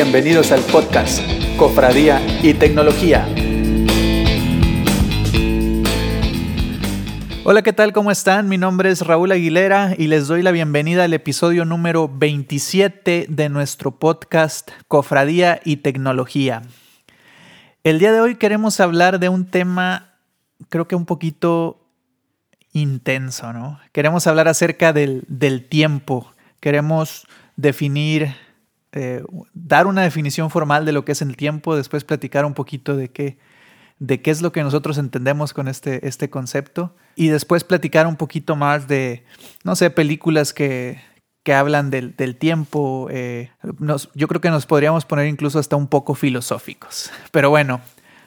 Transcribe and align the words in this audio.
Bienvenidos 0.00 0.52
al 0.52 0.60
podcast 0.60 1.20
Cofradía 1.56 2.24
y 2.40 2.54
Tecnología. 2.54 3.26
Hola, 7.42 7.62
¿qué 7.62 7.72
tal? 7.72 7.92
¿Cómo 7.92 8.12
están? 8.12 8.48
Mi 8.48 8.58
nombre 8.58 8.90
es 8.90 9.00
Raúl 9.00 9.32
Aguilera 9.32 9.96
y 9.98 10.06
les 10.06 10.28
doy 10.28 10.42
la 10.42 10.52
bienvenida 10.52 11.02
al 11.02 11.14
episodio 11.14 11.64
número 11.64 12.08
27 12.08 13.26
de 13.28 13.48
nuestro 13.48 13.98
podcast 13.98 14.70
Cofradía 14.86 15.60
y 15.64 15.78
Tecnología. 15.78 16.62
El 17.82 17.98
día 17.98 18.12
de 18.12 18.20
hoy 18.20 18.36
queremos 18.36 18.78
hablar 18.78 19.18
de 19.18 19.28
un 19.28 19.46
tema 19.46 20.14
creo 20.68 20.86
que 20.86 20.94
un 20.94 21.06
poquito 21.06 21.88
intenso, 22.72 23.52
¿no? 23.52 23.80
Queremos 23.90 24.28
hablar 24.28 24.46
acerca 24.46 24.92
del, 24.92 25.24
del 25.26 25.68
tiempo, 25.68 26.32
queremos 26.60 27.26
definir 27.56 28.36
eh, 28.92 29.22
dar 29.52 29.86
una 29.86 30.02
definición 30.02 30.50
formal 30.50 30.84
de 30.84 30.92
lo 30.92 31.04
que 31.04 31.12
es 31.12 31.22
el 31.22 31.36
tiempo, 31.36 31.76
después 31.76 32.04
platicar 32.04 32.44
un 32.44 32.54
poquito 32.54 32.96
de 32.96 33.10
qué, 33.10 33.38
de 33.98 34.22
qué 34.22 34.30
es 34.30 34.42
lo 34.42 34.52
que 34.52 34.62
nosotros 34.62 34.98
entendemos 34.98 35.52
con 35.52 35.68
este, 35.68 36.06
este 36.06 36.30
concepto 36.30 36.94
y 37.14 37.28
después 37.28 37.64
platicar 37.64 38.06
un 38.06 38.16
poquito 38.16 38.56
más 38.56 38.88
de, 38.88 39.24
no 39.64 39.76
sé, 39.76 39.90
películas 39.90 40.52
que, 40.52 41.00
que 41.42 41.54
hablan 41.54 41.90
del, 41.90 42.14
del 42.16 42.36
tiempo. 42.36 43.08
Eh, 43.10 43.50
yo 44.14 44.28
creo 44.28 44.40
que 44.40 44.50
nos 44.50 44.66
podríamos 44.66 45.04
poner 45.04 45.26
incluso 45.26 45.58
hasta 45.58 45.76
un 45.76 45.88
poco 45.88 46.14
filosóficos. 46.14 47.10
Pero 47.30 47.50
bueno, 47.50 47.80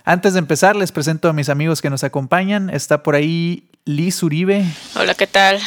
antes 0.03 0.33
de 0.33 0.39
empezar 0.39 0.75
les 0.75 0.91
presento 0.91 1.29
a 1.29 1.33
mis 1.33 1.49
amigos 1.49 1.81
que 1.81 1.89
nos 1.89 2.03
acompañan. 2.03 2.69
Está 2.69 3.03
por 3.03 3.15
ahí 3.15 3.69
Liz 3.85 4.21
Uribe. 4.23 4.65
Hola, 4.95 5.15
¿qué 5.15 5.27
tal? 5.27 5.59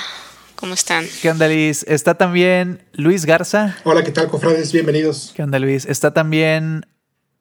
¿Cómo 0.56 0.74
están? 0.74 1.06
¿Qué 1.20 1.30
onda, 1.30 1.48
Luis? 1.48 1.84
Está 1.88 2.14
también 2.14 2.82
Luis 2.92 3.26
Garza. 3.26 3.76
Hola, 3.84 4.04
¿qué 4.04 4.12
tal, 4.12 4.28
cofrades? 4.28 4.72
Bienvenidos. 4.72 5.32
¿Qué 5.34 5.42
onda, 5.42 5.58
Luis? 5.58 5.84
Está 5.84 6.12
también 6.14 6.86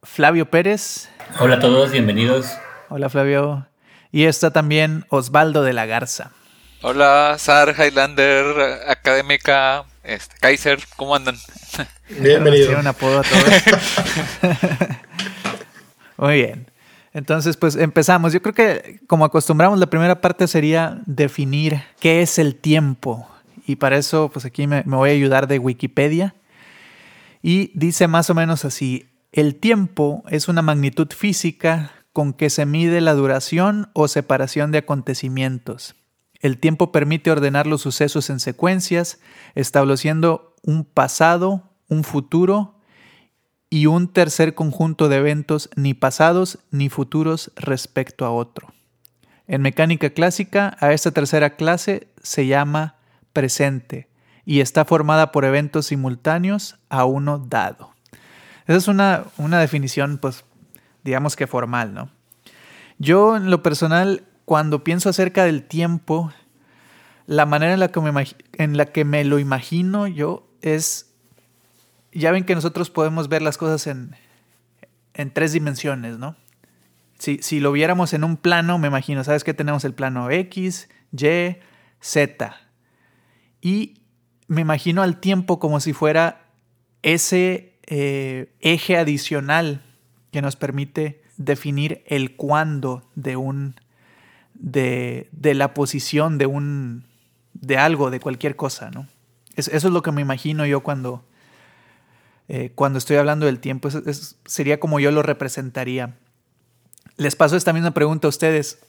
Flavio 0.01 0.49
Pérez. 0.49 1.09
Hola 1.39 1.55
a 1.55 1.59
todos, 1.59 1.91
bienvenidos. 1.91 2.47
Hola, 2.89 3.09
Flavio. 3.09 3.67
Y 4.11 4.25
está 4.25 4.51
también 4.51 5.05
Osvaldo 5.09 5.63
de 5.63 5.73
la 5.73 5.85
Garza. 5.85 6.31
Hola, 6.81 7.35
Sar, 7.37 7.75
Highlander, 7.77 8.81
Académica, 8.87 9.85
este, 10.03 10.35
Kaiser, 10.39 10.79
¿cómo 10.97 11.15
andan? 11.15 11.37
Bienvenido. 12.09 12.77
un 12.77 12.87
apodo 12.87 13.19
a 13.19 13.23
todos. 13.23 13.45
Muy 16.17 16.35
bien. 16.35 16.72
Entonces, 17.13 17.57
pues 17.57 17.75
empezamos. 17.75 18.33
Yo 18.33 18.41
creo 18.41 18.53
que 18.53 18.99
como 19.07 19.25
acostumbramos, 19.25 19.79
la 19.79 19.89
primera 19.89 20.19
parte 20.19 20.47
sería 20.47 21.01
definir 21.05 21.81
qué 21.99 22.21
es 22.21 22.39
el 22.39 22.55
tiempo. 22.55 23.27
Y 23.65 23.75
para 23.75 23.97
eso, 23.97 24.29
pues 24.33 24.45
aquí 24.45 24.67
me, 24.67 24.83
me 24.85 24.97
voy 24.97 25.11
a 25.11 25.13
ayudar 25.13 25.47
de 25.47 25.59
Wikipedia. 25.59 26.35
Y 27.41 27.71
dice 27.77 28.07
más 28.07 28.29
o 28.29 28.33
menos 28.33 28.65
así, 28.65 29.05
el 29.31 29.55
tiempo 29.55 30.23
es 30.29 30.47
una 30.47 30.61
magnitud 30.61 31.07
física 31.11 31.91
con 32.13 32.33
que 32.33 32.49
se 32.49 32.65
mide 32.65 33.01
la 33.01 33.13
duración 33.13 33.89
o 33.93 34.07
separación 34.07 34.71
de 34.71 34.79
acontecimientos. 34.79 35.95
El 36.39 36.57
tiempo 36.57 36.91
permite 36.91 37.31
ordenar 37.31 37.67
los 37.67 37.81
sucesos 37.81 38.29
en 38.29 38.39
secuencias, 38.39 39.19
estableciendo 39.55 40.55
un 40.61 40.83
pasado, 40.83 41.71
un 41.87 42.03
futuro 42.03 42.72
y 43.73 43.87
un 43.87 44.07
tercer 44.07 44.53
conjunto 44.53 45.09
de 45.09 45.15
eventos 45.15 45.67
ni 45.75 45.95
pasados 45.95 46.59
ni 46.69 46.89
futuros 46.89 47.51
respecto 47.55 48.23
a 48.23 48.29
otro. 48.29 48.71
En 49.47 49.63
mecánica 49.63 50.11
clásica, 50.11 50.77
a 50.79 50.93
esta 50.93 51.09
tercera 51.09 51.55
clase 51.55 52.07
se 52.21 52.45
llama 52.45 52.97
presente 53.33 54.09
y 54.45 54.59
está 54.59 54.85
formada 54.85 55.31
por 55.31 55.43
eventos 55.43 55.87
simultáneos 55.87 56.77
a 56.89 57.05
uno 57.05 57.39
dado. 57.39 57.89
Esa 58.67 58.77
es 58.77 58.87
una, 58.87 59.23
una 59.39 59.59
definición, 59.59 60.19
pues, 60.19 60.45
digamos 61.03 61.35
que 61.35 61.47
formal, 61.47 61.95
¿no? 61.95 62.11
Yo, 62.99 63.35
en 63.35 63.49
lo 63.49 63.63
personal, 63.63 64.23
cuando 64.45 64.83
pienso 64.83 65.09
acerca 65.09 65.45
del 65.45 65.63
tiempo, 65.63 66.31
la 67.25 67.47
manera 67.47 67.73
en 67.73 67.79
la 67.79 67.87
que 67.87 68.01
me, 68.01 68.27
en 68.53 68.77
la 68.77 68.85
que 68.85 69.03
me 69.03 69.23
lo 69.23 69.39
imagino 69.39 70.05
yo 70.05 70.47
es 70.61 71.12
ya 72.13 72.31
ven 72.31 72.45
que 72.45 72.55
nosotros 72.55 72.89
podemos 72.89 73.29
ver 73.29 73.41
las 73.41 73.57
cosas 73.57 73.87
en, 73.87 74.15
en 75.13 75.31
tres 75.31 75.53
dimensiones, 75.53 76.17
¿no? 76.17 76.35
Si, 77.19 77.39
si, 77.41 77.59
lo 77.59 77.71
viéramos 77.71 78.13
en 78.13 78.23
un 78.23 78.37
plano, 78.37 78.77
me 78.77 78.87
imagino, 78.87 79.23
¿sabes 79.23 79.43
que 79.43 79.53
tenemos 79.53 79.85
el 79.85 79.93
plano 79.93 80.29
X, 80.29 80.89
Y, 81.11 81.57
Z? 82.01 82.55
Y 83.61 84.01
me 84.47 84.61
imagino 84.61 85.03
al 85.03 85.19
tiempo 85.19 85.59
como 85.59 85.79
si 85.79 85.93
fuera 85.93 86.47
ese 87.01 87.79
eh, 87.85 88.53
eje 88.59 88.97
adicional 88.97 89.83
que 90.31 90.41
nos 90.41 90.55
permite 90.55 91.21
definir 91.37 92.03
el 92.07 92.35
cuándo 92.35 93.09
de 93.15 93.35
un 93.35 93.75
de, 94.53 95.29
de, 95.31 95.53
la 95.53 95.73
posición 95.73 96.37
de 96.37 96.45
un 96.45 97.05
de 97.53 97.77
algo, 97.77 98.11
de 98.11 98.19
cualquier 98.19 98.55
cosa, 98.55 98.91
¿no? 98.91 99.07
eso 99.55 99.71
es 99.71 99.83
lo 99.83 100.01
que 100.01 100.11
me 100.11 100.21
imagino 100.21 100.65
yo 100.65 100.81
cuando, 100.81 101.25
eh, 102.47 102.71
cuando 102.75 102.99
estoy 102.99 103.17
hablando 103.17 103.45
del 103.45 103.59
tiempo. 103.59 103.89
Sería 104.45 104.79
como 104.79 104.99
yo 104.99 105.11
lo 105.11 105.21
representaría. 105.23 106.15
Les 107.17 107.35
paso 107.35 107.55
esta 107.55 107.73
misma 107.73 107.91
pregunta 107.91 108.27
a 108.27 108.29
ustedes. 108.29 108.79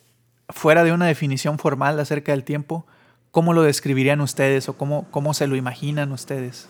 Fuera 0.49 0.85
de 0.85 0.93
una 0.93 1.07
definición 1.07 1.59
formal 1.59 1.99
acerca 1.99 2.33
del 2.33 2.45
tiempo, 2.45 2.87
¿cómo 3.31 3.55
lo 3.55 3.63
describirían 3.63 4.21
ustedes 4.21 4.69
o 4.69 4.75
cómo, 4.75 5.07
cómo 5.11 5.33
se 5.33 5.47
lo 5.47 5.57
imaginan 5.57 6.13
ustedes? 6.13 6.69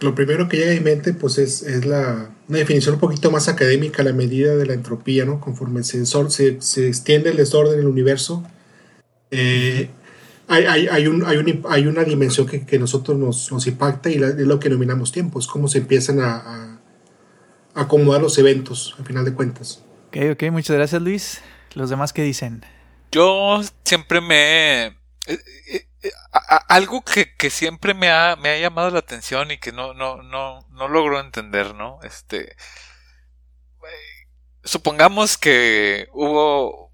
Lo 0.00 0.14
primero 0.14 0.46
que 0.46 0.58
llega 0.58 0.72
a 0.72 0.74
mi 0.74 0.80
mente 0.80 1.14
pues 1.14 1.38
es, 1.38 1.62
es 1.62 1.86
la, 1.86 2.28
una 2.48 2.58
definición 2.58 2.96
un 2.96 3.00
poquito 3.00 3.30
más 3.30 3.48
académica, 3.48 4.02
la 4.02 4.12
medida 4.12 4.54
de 4.56 4.66
la 4.66 4.74
entropía, 4.74 5.24
¿no? 5.24 5.40
Conforme 5.40 5.82
se, 5.84 6.04
se, 6.04 6.60
se 6.60 6.86
extiende 6.86 7.30
el 7.30 7.38
desorden 7.38 7.78
del 7.78 7.86
universo, 7.86 8.44
eh, 9.30 9.88
hay, 10.48 10.64
hay, 10.64 10.88
hay, 10.88 11.06
un, 11.06 11.24
hay, 11.24 11.36
un, 11.38 11.64
hay, 11.68 11.86
una 11.86 12.04
dimensión 12.04 12.46
que, 12.46 12.64
que 12.64 12.78
nosotros 12.78 13.18
nos, 13.18 13.50
nos, 13.50 13.66
impacta 13.66 14.10
y 14.10 14.18
la, 14.18 14.28
es 14.28 14.38
lo 14.38 14.60
que 14.60 14.68
denominamos 14.68 15.12
tiempo, 15.12 15.38
es 15.38 15.46
cómo 15.46 15.68
se 15.68 15.78
empiezan 15.78 16.20
a, 16.20 16.36
a, 16.36 16.80
acomodar 17.74 18.20
los 18.20 18.38
eventos, 18.38 18.94
al 18.98 19.04
final 19.04 19.24
de 19.24 19.34
cuentas. 19.34 19.82
Ok, 20.08 20.16
ok, 20.32 20.44
muchas 20.50 20.76
gracias 20.76 21.02
Luis. 21.02 21.40
¿Los 21.74 21.90
demás 21.90 22.12
qué 22.12 22.22
dicen? 22.22 22.64
Yo 23.12 23.60
siempre 23.84 24.20
me... 24.20 24.86
Eh, 25.26 25.38
eh, 25.72 26.10
a, 26.32 26.56
algo 26.68 27.02
que, 27.02 27.34
que, 27.36 27.50
siempre 27.50 27.92
me 27.92 28.10
ha, 28.10 28.36
me 28.36 28.50
ha 28.50 28.58
llamado 28.58 28.90
la 28.90 29.00
atención 29.00 29.50
y 29.50 29.58
que 29.58 29.72
no, 29.72 29.94
no, 29.94 30.22
no, 30.22 30.60
no 30.70 30.88
logro 30.88 31.20
entender, 31.20 31.74
¿no? 31.74 31.98
Este... 32.02 32.56
Supongamos 34.64 35.38
que 35.38 36.08
hubo 36.12 36.85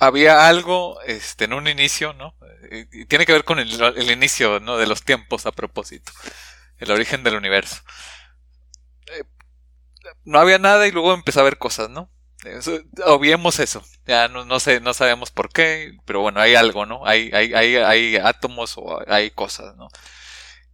había 0.00 0.48
algo 0.48 1.00
este, 1.02 1.44
en 1.44 1.52
un 1.52 1.68
inicio, 1.68 2.14
¿no? 2.14 2.34
Y 2.70 3.04
tiene 3.04 3.26
que 3.26 3.32
ver 3.32 3.44
con 3.44 3.58
el, 3.58 4.10
inicio 4.10 4.58
¿no? 4.58 4.78
de 4.78 4.86
los 4.86 5.02
tiempos 5.02 5.46
a 5.46 5.52
propósito, 5.52 6.12
el 6.78 6.90
origen 6.90 7.22
del 7.22 7.36
universo. 7.36 7.82
Eh, 9.12 9.24
no 10.24 10.40
había 10.40 10.58
nada 10.58 10.86
y 10.86 10.90
luego 10.90 11.12
empezó 11.12 11.40
a 11.40 11.42
haber 11.42 11.58
cosas, 11.58 11.90
¿no? 11.90 12.10
Eso, 12.44 12.80
obviemos 13.04 13.58
eso, 13.58 13.84
ya 14.06 14.28
no, 14.28 14.46
no, 14.46 14.60
sé, 14.60 14.80
no 14.80 14.94
sabemos 14.94 15.30
por 15.30 15.52
qué, 15.52 15.92
pero 16.06 16.22
bueno, 16.22 16.40
hay 16.40 16.54
algo, 16.54 16.86
¿no? 16.86 17.06
Hay, 17.06 17.30
hay, 17.34 17.52
hay, 17.52 17.76
hay 17.76 18.16
átomos 18.16 18.78
o 18.78 19.02
hay 19.06 19.30
cosas, 19.30 19.76
¿no? 19.76 19.88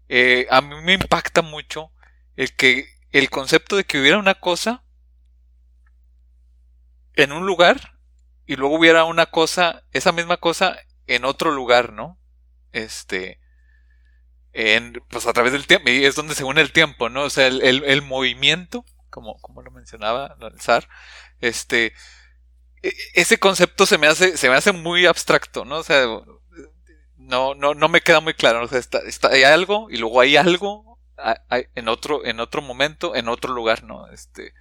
Eh, 0.08 0.46
a 0.50 0.60
mí 0.60 0.76
me 0.82 0.92
impacta 0.92 1.42
mucho 1.42 1.90
el 2.36 2.54
que 2.54 2.88
el 3.10 3.28
concepto 3.30 3.76
de 3.76 3.84
que 3.84 3.98
hubiera 4.00 4.18
una 4.18 4.34
cosa 4.34 4.84
en 7.14 7.32
un 7.32 7.44
lugar 7.46 7.95
y 8.46 8.56
luego 8.56 8.76
hubiera 8.76 9.04
una 9.04 9.26
cosa, 9.26 9.82
esa 9.92 10.12
misma 10.12 10.36
cosa 10.36 10.76
en 11.06 11.24
otro 11.24 11.50
lugar, 11.50 11.92
¿no? 11.92 12.18
Este, 12.72 13.40
en, 14.52 15.02
pues 15.10 15.26
a 15.26 15.32
través 15.32 15.52
del 15.52 15.66
tiempo, 15.66 15.90
y 15.90 16.04
es 16.04 16.14
donde 16.14 16.34
se 16.34 16.44
une 16.44 16.60
el 16.60 16.72
tiempo, 16.72 17.08
¿no? 17.08 17.24
O 17.24 17.30
sea, 17.30 17.46
el, 17.46 17.62
el, 17.62 18.02
movimiento, 18.02 18.84
como, 19.10 19.38
como 19.40 19.62
lo 19.62 19.70
mencionaba 19.70 20.36
el 20.40 20.60
zar, 20.60 20.88
este, 21.40 21.92
e, 22.82 22.92
ese 23.14 23.38
concepto 23.38 23.86
se 23.86 23.98
me 23.98 24.06
hace, 24.06 24.36
se 24.36 24.48
me 24.48 24.56
hace 24.56 24.72
muy 24.72 25.06
abstracto, 25.06 25.64
¿no? 25.64 25.78
O 25.78 25.82
sea, 25.82 26.06
no, 27.16 27.54
no, 27.54 27.74
no 27.74 27.88
me 27.88 28.00
queda 28.00 28.20
muy 28.20 28.34
claro, 28.34 28.64
o 28.64 28.68
sea, 28.68 28.78
está, 28.78 28.98
está, 29.00 29.28
hay 29.28 29.42
algo 29.42 29.88
y 29.90 29.96
luego 29.96 30.20
hay 30.20 30.36
algo 30.36 30.96
hay, 31.48 31.64
en 31.74 31.88
otro, 31.88 32.24
en 32.24 32.40
otro 32.40 32.62
momento, 32.62 33.14
en 33.14 33.28
otro 33.28 33.52
lugar, 33.52 33.82
¿no? 33.82 34.08
Este, 34.08 34.54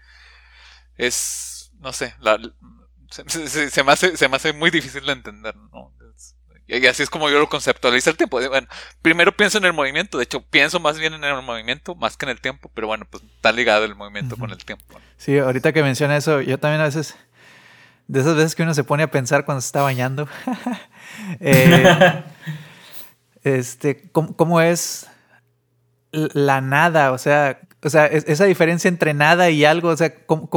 es, 0.97 1.71
no 1.79 1.93
sé, 1.93 2.15
la, 2.19 2.39
se, 3.09 3.47
se, 3.47 3.69
se, 3.69 3.83
me 3.83 3.91
hace, 3.91 4.17
se 4.17 4.29
me 4.29 4.35
hace 4.35 4.53
muy 4.53 4.71
difícil 4.71 5.05
de 5.05 5.13
entender, 5.13 5.55
¿no? 5.55 5.91
Y 6.67 6.85
así 6.87 7.03
es 7.03 7.09
como 7.11 7.29
yo 7.29 7.39
lo 7.39 7.47
conceptualizo 7.47 8.09
el 8.09 8.17
tiempo. 8.17 8.39
Bueno, 8.49 8.67
primero 9.01 9.35
pienso 9.35 9.59
en 9.59 9.65
el 9.65 9.73
movimiento, 9.73 10.17
de 10.17 10.23
hecho 10.23 10.41
pienso 10.41 10.79
más 10.79 10.97
bien 10.97 11.13
en 11.13 11.23
el 11.23 11.41
movimiento 11.43 11.93
más 11.93 12.17
que 12.17 12.25
en 12.25 12.31
el 12.31 12.41
tiempo, 12.41 12.71
pero 12.73 12.87
bueno, 12.87 13.05
pues 13.09 13.23
está 13.23 13.51
ligado 13.51 13.85
el 13.85 13.93
movimiento 13.93 14.33
uh 14.33 14.37
-huh. 14.37 14.41
con 14.41 14.49
el 14.49 14.57
tiempo. 14.65 14.99
Sí, 15.17 15.37
ahorita 15.37 15.73
que 15.73 15.83
menciona 15.83 16.17
eso, 16.17 16.41
yo 16.41 16.57
también 16.57 16.81
a 16.81 16.85
veces, 16.85 17.15
de 18.07 18.19
esas 18.19 18.35
veces 18.35 18.55
que 18.55 18.63
uno 18.63 18.73
se 18.73 18.83
pone 18.83 19.03
a 19.03 19.11
pensar 19.11 19.45
cuando 19.45 19.61
se 19.61 19.67
está 19.67 19.83
bañando, 19.83 20.27
eh, 21.39 22.23
este, 23.43 24.09
¿cómo, 24.11 24.35
¿cómo, 24.35 24.59
es 24.59 25.07
la 26.11 26.61
nada? 26.61 27.11
O 27.11 27.19
sea, 27.19 27.59
o 27.83 27.89
sea, 27.91 28.07
esa 28.07 28.45
diferencia 28.45 28.87
entre 28.87 29.13
nada 29.13 29.51
y 29.51 29.65
algo, 29.65 29.89
o 29.89 29.97
sea, 29.97 30.15
¿cómo, 30.25 30.49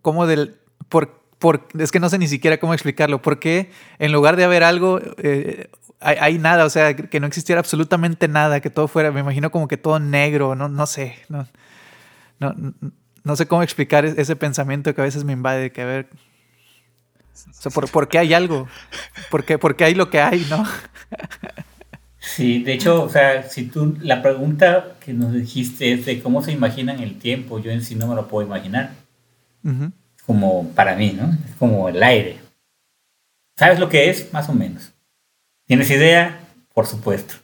cómo, 0.00 0.26
del, 0.26 0.58
por, 0.88 1.25
por, 1.38 1.68
es 1.78 1.92
que 1.92 2.00
no 2.00 2.08
sé 2.08 2.18
ni 2.18 2.28
siquiera 2.28 2.58
cómo 2.58 2.74
explicarlo, 2.74 3.22
¿por 3.22 3.38
qué 3.38 3.70
en 3.98 4.12
lugar 4.12 4.36
de 4.36 4.44
haber 4.44 4.62
algo, 4.62 5.00
eh, 5.18 5.68
hay, 6.00 6.38
nada, 6.38 6.64
o 6.64 6.70
sea, 6.70 6.94
que 6.94 7.20
no 7.20 7.26
existiera 7.26 7.58
absolutamente 7.58 8.28
nada, 8.28 8.60
que 8.60 8.70
todo 8.70 8.88
fuera, 8.88 9.10
me 9.10 9.20
imagino 9.20 9.50
como 9.50 9.68
que 9.68 9.76
todo 9.76 9.98
negro, 9.98 10.54
no, 10.54 10.68
no 10.68 10.86
sé, 10.86 11.16
no, 11.28 11.46
no, 12.38 12.54
no 13.24 13.36
sé 13.36 13.46
cómo 13.46 13.62
explicar 13.62 14.04
ese 14.04 14.36
pensamiento 14.36 14.94
que 14.94 15.00
a 15.00 15.04
veces 15.04 15.24
me 15.24 15.32
invade, 15.32 15.72
que 15.72 15.82
a 15.82 15.86
ver, 15.86 16.08
o 17.32 17.52
sea, 17.52 17.72
¿por, 17.72 18.08
qué 18.08 18.18
hay 18.18 18.32
algo? 18.32 18.66
¿Por 19.30 19.44
qué, 19.44 19.58
¿Por 19.58 19.76
qué 19.76 19.84
hay 19.84 19.94
lo 19.94 20.08
que 20.08 20.20
hay, 20.20 20.46
no? 20.48 20.64
Sí, 22.18 22.62
de 22.62 22.72
hecho, 22.72 23.04
o 23.04 23.08
sea, 23.08 23.44
si 23.44 23.66
tú, 23.66 23.96
la 24.00 24.20
pregunta 24.20 24.96
que 25.00 25.12
nos 25.12 25.32
dijiste 25.32 25.92
es 25.92 26.06
de 26.06 26.20
cómo 26.20 26.42
se 26.42 26.50
imaginan 26.50 27.00
el 27.00 27.18
tiempo, 27.18 27.60
yo 27.60 27.70
en 27.70 27.82
sí 27.82 27.94
no 27.94 28.08
me 28.08 28.16
lo 28.16 28.26
puedo 28.26 28.46
imaginar. 28.46 28.94
Como 30.26 30.68
para 30.70 30.96
mí, 30.96 31.12
¿no? 31.12 31.32
Es 31.48 31.54
como 31.58 31.88
el 31.88 32.02
aire. 32.02 32.40
¿Sabes 33.56 33.78
lo 33.78 33.88
que 33.88 34.10
es? 34.10 34.32
Más 34.32 34.48
o 34.48 34.52
menos. 34.52 34.92
¿Tienes 35.66 35.90
idea? 35.90 36.40
Por 36.74 36.86
supuesto. 36.86 37.34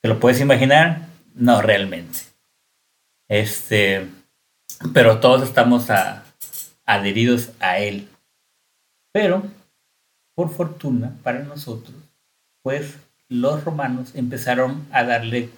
¿Te 0.00 0.08
lo 0.08 0.20
puedes 0.20 0.40
imaginar? 0.40 1.08
No 1.34 1.62
realmente. 1.62 2.20
Este, 3.28 4.08
pero 4.92 5.20
todos 5.20 5.42
estamos 5.42 5.86
adheridos 6.84 7.52
a 7.60 7.78
él. 7.78 8.08
Pero, 9.12 9.42
por 10.34 10.50
fortuna 10.50 11.16
para 11.22 11.40
nosotros, 11.40 11.94
pues 12.62 12.96
los 13.28 13.64
romanos 13.64 14.14
empezaron 14.14 14.86
a 14.92 15.04
darle, 15.04 15.50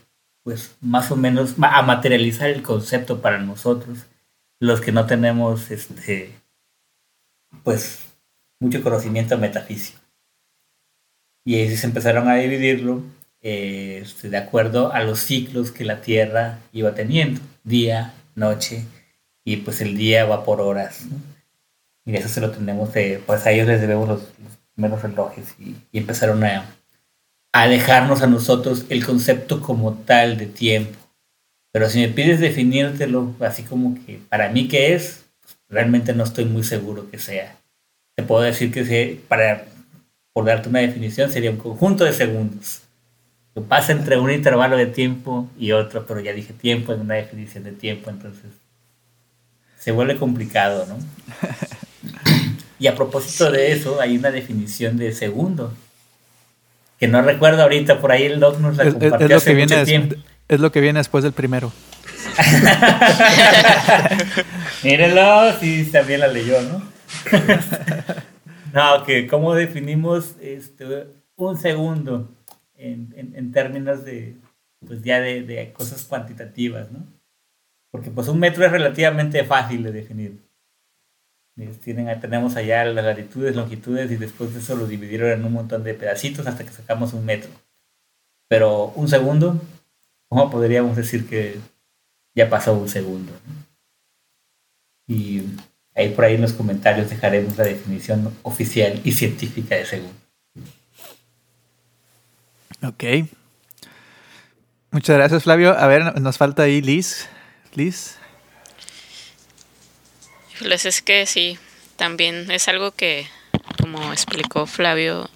pues 0.43 0.77
más 0.81 1.11
o 1.11 1.17
menos, 1.17 1.55
a 1.61 1.83
materializar 1.83 2.49
el 2.49 2.63
concepto 2.63 3.21
para 3.21 3.39
nosotros, 3.39 4.07
los 4.61 4.81
que 4.81 4.93
no 4.93 5.07
tenemos, 5.07 5.71
este, 5.71 6.33
pues, 7.63 8.01
mucho 8.61 8.83
conocimiento 8.83 9.39
metafísico. 9.39 10.01
Y 11.45 11.69
se 11.77 11.87
empezaron 11.87 12.29
a 12.29 12.37
dividirlo 12.37 13.03
este, 13.41 14.31
de 14.31 14.37
acuerdo 14.39 14.93
a 14.93 15.03
los 15.03 15.21
ciclos 15.21 15.71
que 15.71 15.85
la 15.85 16.01
Tierra 16.01 16.59
iba 16.73 16.95
teniendo, 16.95 17.41
día, 17.63 18.15
noche, 18.35 18.85
y 19.45 19.59
pues 19.59 19.81
el 19.83 19.97
día 19.97 20.25
va 20.25 20.45
por 20.45 20.61
horas. 20.61 21.05
Y 22.07 22.17
eso 22.17 22.29
se 22.29 22.41
lo 22.41 22.51
tenemos, 22.51 22.91
pues 23.27 23.47
a 23.47 23.51
ellos 23.51 23.67
les 23.67 23.81
debemos 23.81 24.09
los, 24.09 24.33
primeros 24.75 25.03
relojes 25.03 25.55
y 25.59 25.77
empezaron 25.93 26.43
a 26.43 26.67
a 27.55 27.69
dejarnos 27.69 28.21
a 28.21 28.27
nosotros 28.27 28.85
el 28.89 29.07
concepto 29.07 29.63
como 29.63 29.95
tal 29.95 30.37
de 30.37 30.47
tiempo. 30.47 30.99
Pero 31.73 31.89
si 31.89 32.01
me 32.01 32.09
pides 32.09 32.41
definírtelo 32.41 33.33
así 33.39 33.63
como 33.63 33.95
que 34.05 34.19
para 34.29 34.49
mí 34.49 34.67
qué 34.67 34.95
es, 34.95 35.24
realmente 35.69 36.15
no 36.15 36.25
estoy 36.25 36.45
muy 36.45 36.63
seguro 36.63 37.11
que 37.11 37.19
sea. 37.19 37.57
Te 38.17 38.23
puedo 38.23 38.43
decir 38.43 38.71
que 38.73 39.21
para, 39.29 39.65
por 40.33 40.45
darte 40.45 40.69
una 40.69 40.81
definición, 40.81 41.31
sería 41.31 41.51
un 41.51 41.57
conjunto 41.57 42.05
de 42.05 42.13
segundos. 42.13 42.83
Que 43.55 43.61
pasa 43.61 43.93
entre 43.93 44.19
un 44.19 44.31
intervalo 44.31 44.77
de 44.77 44.87
tiempo 44.87 45.49
y 45.59 45.73
otro, 45.73 46.07
pero 46.07 46.21
ya 46.21 46.33
dije 46.33 46.53
tiempo 46.53 46.93
en 46.93 47.01
una 47.01 47.15
definición 47.15 47.65
de 47.65 47.73
tiempo, 47.73 48.11
entonces 48.11 48.51
se 49.79 49.93
vuelve 49.93 50.17
complicado, 50.17 50.87
¿no? 50.87 50.99
y 52.79 52.87
a 52.87 52.95
propósito 52.95 53.51
de 53.53 53.73
eso, 53.73 54.01
hay 54.01 54.17
una 54.17 54.31
definición 54.31 54.97
de 54.97 55.13
segundo 55.13 55.73
que 56.99 57.09
no 57.09 57.23
recuerdo 57.23 57.63
ahorita, 57.63 58.01
por 58.01 58.13
ahí 58.13 58.25
el 58.25 58.41
doc 58.41 58.59
nos 58.61 58.77
la 58.77 58.85
compartió 58.91 59.27
es, 59.27 59.33
lo 59.33 59.41
que 59.41 59.55
viene 59.55 59.85
tiempo. 59.85 60.15
Es 60.49 60.61
lo 60.61 60.73
que 60.73 60.81
viene 60.81 61.01
después 61.01 61.25
del 61.25 61.33
primero. 61.33 61.73
Mírenlo, 64.83 65.53
sí, 65.61 65.89
también 65.91 66.21
la 66.21 66.29
leyó, 66.29 66.61
¿no? 66.63 66.83
no, 68.73 69.05
que 69.05 69.27
cómo 69.27 69.55
definimos 69.55 70.37
este, 70.41 71.07
un 71.37 71.57
segundo 71.57 72.31
en, 72.77 73.53
términos 73.53 74.05
de, 74.05 74.37
pues 74.87 75.03
ya 75.03 75.21
de, 75.21 75.43
de, 75.43 75.73
cosas 75.73 76.05
cuantitativas, 76.05 76.91
¿no? 76.91 77.07
Porque 77.91 78.11
pues 78.11 78.29
un 78.29 78.41
metro 78.41 78.65
es 78.65 78.73
relativamente 78.73 79.45
fácil 79.45 79.85
de 79.85 79.93
definir. 79.93 80.43
Tienen, 81.85 82.21
tenemos 82.21 82.57
allá 82.57 82.85
las 82.85 83.05
latitudes, 83.05 83.55
longitudes 83.55 84.11
y 84.11 84.17
después 84.17 84.53
de 84.53 84.59
eso 84.59 84.75
lo 84.75 84.89
dividieron 84.89 85.31
en 85.31 85.45
un 85.45 85.53
montón 85.53 85.85
de 85.85 85.95
pedacitos 85.95 86.49
hasta 86.49 86.65
que 86.65 86.73
sacamos 86.73 87.13
un 87.13 87.25
metro. 87.25 87.51
Pero 88.49 88.87
un 88.97 89.09
segundo, 89.09 89.61
¿cómo 90.29 90.51
podríamos 90.51 90.97
decir 90.97 91.29
que 91.29 91.61
ya 92.35 92.51
pasó 92.51 92.75
un 92.75 92.89
segundo? 92.89 93.33
Y 95.07 95.43
ahí 95.95 96.11
por 96.11 96.25
ahí 96.25 96.35
en 96.35 96.43
los 96.43 96.53
comentarios 96.53 97.11
dejaremos 97.11 97.57
la 97.57 97.65
definición 97.65 98.37
oficial 98.43 99.01
y 99.05 99.13
científica 99.13 99.77
de 99.77 99.87
segundo. 99.87 100.15
Ok. 102.83 103.05
Muchas 104.91 105.17
gracias, 105.17 105.43
Flavio. 105.43 105.77
A 105.77 105.87
ver, 105.87 106.21
nos 106.21 106.39
falta 106.39 106.65
ahí 106.65 106.81
Liz. 106.81 107.29
Liz. 107.75 108.17
Pues 110.61 110.85
es 110.85 111.03
que 111.03 111.27
sí, 111.27 111.59
también 111.97 112.51
es 112.51 112.69
algo 112.69 112.93
que, 112.93 113.27
como 113.81 114.13
explicó 114.13 114.67
Flavio, 114.67 115.29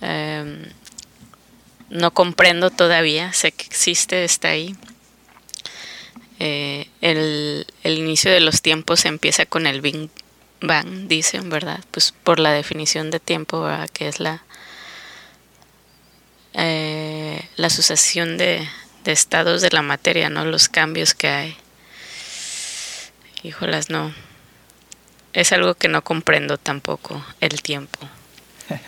em, 0.00 0.62
no 1.90 2.12
comprendo 2.12 2.70
todavía, 2.70 3.32
sé 3.34 3.52
que 3.52 3.66
existe, 3.66 4.24
está 4.24 4.48
ahí. 4.48 4.74
Eh, 6.40 6.88
el, 7.00 7.66
inicio 7.84 8.30
de 8.30 8.40
los 8.40 8.62
tiempos 8.62 9.04
empieza 9.04 9.46
con 9.46 9.66
el 9.66 9.80
Big 9.80 10.10
Bang, 10.60 11.06
dicen, 11.06 11.48
¿verdad? 11.50 11.80
Pues 11.90 12.12
por 12.12 12.40
la 12.40 12.52
definición 12.52 13.10
de 13.10 13.20
tiempo, 13.20 13.68
que 13.92 14.08
es 14.08 14.18
la, 14.20 14.42
eh, 16.54 17.48
la 17.56 17.70
sucesión 17.70 18.36
de, 18.36 18.66
de 19.04 19.12
estados 19.12 19.62
de 19.62 19.70
la 19.70 19.82
materia, 19.82 20.30
¿no? 20.30 20.44
Los 20.44 20.68
cambios 20.68 21.14
que 21.14 21.28
hay. 21.28 21.56
Híjolas, 23.42 23.90
no. 23.90 24.12
Es 25.34 25.52
algo 25.52 25.74
que 25.74 25.88
no 25.88 26.02
comprendo 26.02 26.58
tampoco, 26.58 27.24
el 27.40 27.60
tiempo. 27.60 27.98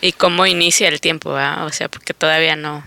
y 0.00 0.12
cómo 0.12 0.46
inicia 0.46 0.88
el 0.88 1.00
tiempo, 1.00 1.30
O 1.30 1.70
sea, 1.70 1.88
porque 1.88 2.12
todavía 2.12 2.56
no. 2.56 2.84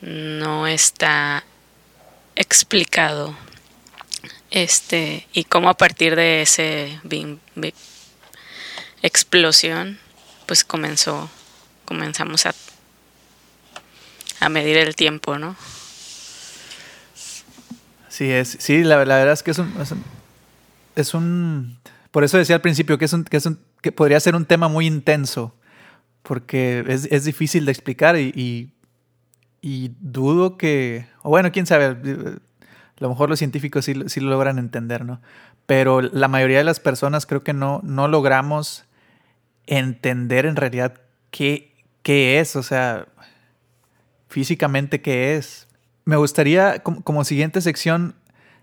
No 0.00 0.66
está 0.66 1.44
explicado. 2.38 3.36
Este, 4.50 5.26
y 5.34 5.44
cómo 5.44 5.68
a 5.68 5.74
partir 5.74 6.16
de 6.16 6.40
ese 6.40 6.98
explosión, 9.02 9.98
pues 10.46 10.64
comenzó, 10.64 11.30
comenzamos 11.84 12.46
a, 12.46 12.54
a 14.40 14.48
medir 14.48 14.78
el 14.78 14.96
tiempo, 14.96 15.38
¿no? 15.38 15.54
Sí, 18.08 18.30
es, 18.30 18.56
sí 18.58 18.82
la, 18.82 18.96
verdad 18.96 19.32
es 19.32 19.42
que 19.42 19.50
es 19.50 19.58
un, 19.58 19.72
es 20.96 21.14
un, 21.14 21.78
Por 22.10 22.24
eso 22.24 22.38
decía 22.38 22.56
al 22.56 22.62
principio 22.62 22.98
que, 22.98 23.04
es 23.04 23.12
un, 23.12 23.24
que, 23.24 23.36
es 23.36 23.46
un, 23.46 23.60
que 23.82 23.92
podría 23.92 24.18
ser 24.18 24.34
un 24.34 24.46
tema 24.46 24.68
muy 24.68 24.86
intenso, 24.86 25.54
porque 26.22 26.84
es, 26.88 27.04
es 27.10 27.24
difícil 27.24 27.66
de 27.66 27.72
explicar 27.72 28.16
y, 28.16 28.32
y, 28.34 28.72
dudo 29.62 30.56
que... 30.56 31.06
O 31.22 31.30
bueno, 31.30 31.52
quién 31.52 31.66
sabe, 31.66 31.84
a 31.84 32.38
lo 32.98 33.08
mejor 33.08 33.28
los 33.28 33.38
científicos 33.38 33.84
sí, 33.84 33.94
sí, 34.06 34.20
lo 34.20 34.30
logran 34.30 34.58
entender, 34.58 35.04
¿no? 35.04 35.20
Pero 35.66 36.00
la 36.00 36.28
mayoría 36.28 36.58
de 36.58 36.64
las 36.64 36.80
personas 36.80 37.26
creo 37.26 37.44
que 37.44 37.52
no, 37.52 37.80
no 37.82 38.08
logramos 38.08 38.84
entender 39.66 40.46
en 40.46 40.56
realidad 40.56 40.94
qué, 41.30 41.74
qué 42.02 42.40
es, 42.40 42.56
o 42.56 42.62
sea, 42.62 43.06
físicamente 44.28 45.02
qué 45.02 45.36
es 45.36 45.68
me 46.08 46.16
gustaría, 46.16 46.78
como, 46.78 47.22
siguiente 47.22 47.60
sección, 47.60 48.14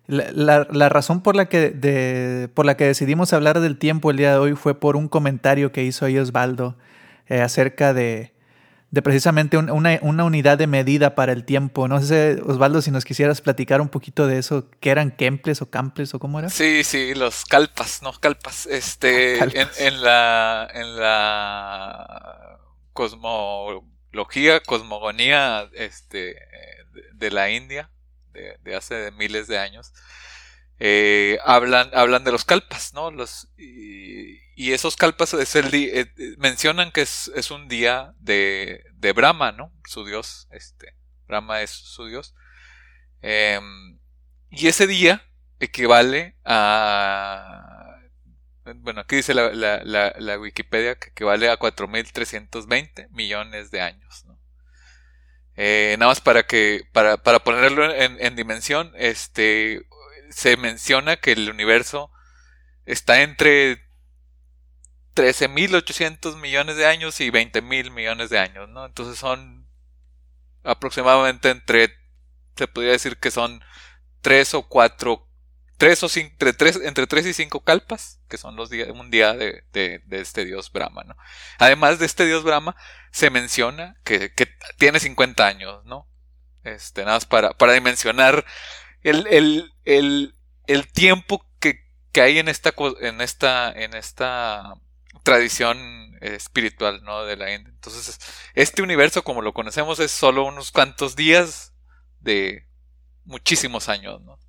la, 0.07 0.63
razón 0.89 1.21
por 1.21 1.35
la, 1.35 1.45
que 1.45 2.49
por 2.55 2.65
la 2.65 2.75
que 2.75 2.85
decidimos 2.85 3.33
hablar 3.33 3.59
del 3.59 3.77
tiempo 3.77 4.09
el 4.09 4.17
día 4.17 4.31
de 4.31 4.39
hoy 4.39 4.55
fue 4.55 4.79
por 4.79 4.95
un 4.95 5.07
comentario 5.07 5.71
que 5.71 5.83
hizo 5.83 6.07
ahí 6.07 6.17
Osvaldo 6.17 6.75
eh, 7.27 7.41
acerca 7.41 7.93
de, 7.93 8.33
precisamente 9.01 9.57
una, 9.57 9.99
unidad 10.01 10.57
de 10.57 10.67
medida 10.67 11.15
para 11.15 11.31
el 11.31 11.45
tiempo. 11.45 11.87
No 11.87 12.01
sé, 12.01 12.41
Osvaldo, 12.45 12.81
si 12.81 12.91
nos 12.91 13.05
quisieras 13.05 13.41
platicar 13.41 13.81
un 13.81 13.89
poquito 13.89 14.27
de 14.27 14.37
eso, 14.37 14.69
¿qué 14.79 14.89
eran 14.89 15.11
Kemples 15.11 15.61
o 15.61 15.69
Camples 15.69 16.13
o 16.13 16.19
cómo 16.19 16.39
era? 16.39 16.49
Sí, 16.49 16.83
sí, 16.83 17.13
los 17.13 17.45
calpas, 17.45 18.01
no, 18.01 18.13
calpas. 18.13 18.65
Este, 18.65 19.39
En, 19.77 20.01
la, 20.01 20.67
en 20.73 20.95
la 20.97 22.59
cosmología, 22.93 24.61
cosmogonía, 24.61 25.69
este, 25.73 26.37
de 27.13 27.31
la 27.31 27.49
India, 27.49 27.89
de, 28.33 28.75
hace 28.75 29.11
miles 29.11 29.47
de 29.47 29.57
años, 29.57 29.93
eh, 30.79 31.39
hablan, 31.45 31.89
hablan 31.93 32.23
de 32.23 32.31
los 32.31 32.45
kalpas, 32.45 32.93
¿no? 32.93 33.11
Los, 33.11 33.47
y, 33.57 34.73
esos 34.73 34.95
kalpas 34.95 35.33
es 35.33 35.55
el 35.55 35.73
eh, 35.73 36.11
mencionan 36.37 36.91
que 36.91 37.01
es, 37.01 37.51
un 37.51 37.67
día 37.67 38.13
de, 38.19 38.83
de, 38.93 39.11
Brahma, 39.13 39.51
¿no? 39.51 39.71
Su 39.85 40.05
dios, 40.05 40.47
este, 40.51 40.95
Brahma 41.27 41.61
es 41.61 41.71
su 41.71 42.05
dios. 42.07 42.35
Em, 43.21 43.99
y 44.49 44.67
ese 44.67 44.87
día 44.87 45.25
equivale 45.59 46.35
a... 46.45 47.99
Bueno, 48.77 49.01
aquí 49.01 49.17
dice 49.17 49.33
la, 49.33 49.51
la, 49.53 50.39
Wikipedia 50.39 50.95
que 50.95 51.09
equivale 51.09 51.49
a 51.49 51.59
4.320 51.59 53.09
millones 53.11 53.69
de 53.71 53.81
años. 53.81 54.25
Eh, 55.55 55.95
nada 55.99 56.11
más 56.11 56.19
para 56.19 56.43
que 56.43 56.81
para, 56.91 57.17
para 57.17 57.39
ponerlo 57.39 57.89
en, 57.93 58.17
en, 58.19 58.35
dimensión, 58.35 58.91
este 58.95 59.87
se 60.35 60.57
menciona 60.57 61.15
que 61.15 61.31
el 61.31 61.49
universo 61.49 62.11
está 62.85 63.21
entre 63.21 63.87
13.800 65.15 66.35
millones 66.35 66.75
de 66.75 66.85
años 66.85 67.21
y 67.21 67.31
20.000 67.31 67.89
millones 67.89 68.29
de 68.29 68.39
años, 68.39 68.67
¿no? 68.67 68.85
Entonces 68.85 69.17
son 69.17 69.65
aproximadamente 70.65 71.51
entre, 71.51 71.97
se 72.57 72.67
podría 72.67 72.91
decir 72.91 73.15
que 73.15 73.31
son 73.31 73.63
tres 74.19 74.53
o 74.53 74.63
cuatro, 74.63 75.25
tres 75.77 76.03
o 76.03 76.09
cinco, 76.09 76.31
entre 76.33 76.51
tres, 76.51 76.81
entre 76.83 77.07
tres 77.07 77.25
y 77.27 77.33
cinco 77.33 77.63
calpas, 77.63 78.19
que 78.27 78.37
son 78.37 78.57
los 78.57 78.69
días, 78.69 78.89
un 78.89 79.09
día 79.09 79.31
de, 79.31 79.63
de, 79.71 80.01
este 80.09 80.43
dios 80.43 80.69
Brahma, 80.69 81.05
¿no? 81.05 81.15
Además 81.59 81.97
de 81.97 82.07
este 82.07 82.25
dios 82.25 82.43
Brahma, 82.43 82.75
se 83.11 83.29
menciona 83.29 83.95
que, 84.03 84.33
que 84.33 84.49
tiene 84.77 84.99
50 84.99 85.47
años, 85.47 85.85
¿no? 85.85 86.09
Este, 86.65 87.05
nada 87.05 87.15
más 87.15 87.25
para, 87.25 87.53
para 87.53 87.71
dimensionar 87.71 88.45
el, 89.05 89.27
el, 89.27 89.73
el, 89.85 90.35
el 90.67 90.91
tiempo 90.91 91.45
que, 91.59 91.79
que 92.11 92.21
hay 92.21 92.39
en 92.39 92.47
esta, 92.47 92.73
en 93.01 93.21
esta, 93.21 93.71
en 93.71 93.93
esta 93.93 94.73
tradición 95.23 96.17
espiritual, 96.21 97.03
¿no? 97.03 97.23
De 97.23 97.37
la 97.37 97.53
India. 97.53 97.71
Entonces, 97.71 98.19
este 98.55 98.81
universo 98.81 99.23
como 99.23 99.41
lo 99.43 99.53
conocemos 99.53 99.99
es 99.99 100.11
solo 100.11 100.45
unos 100.45 100.71
cuantos 100.71 101.15
días 101.15 101.73
de 102.19 102.67
muchísimos 103.25 103.89
años, 103.89 104.21
¿no? 104.21 104.39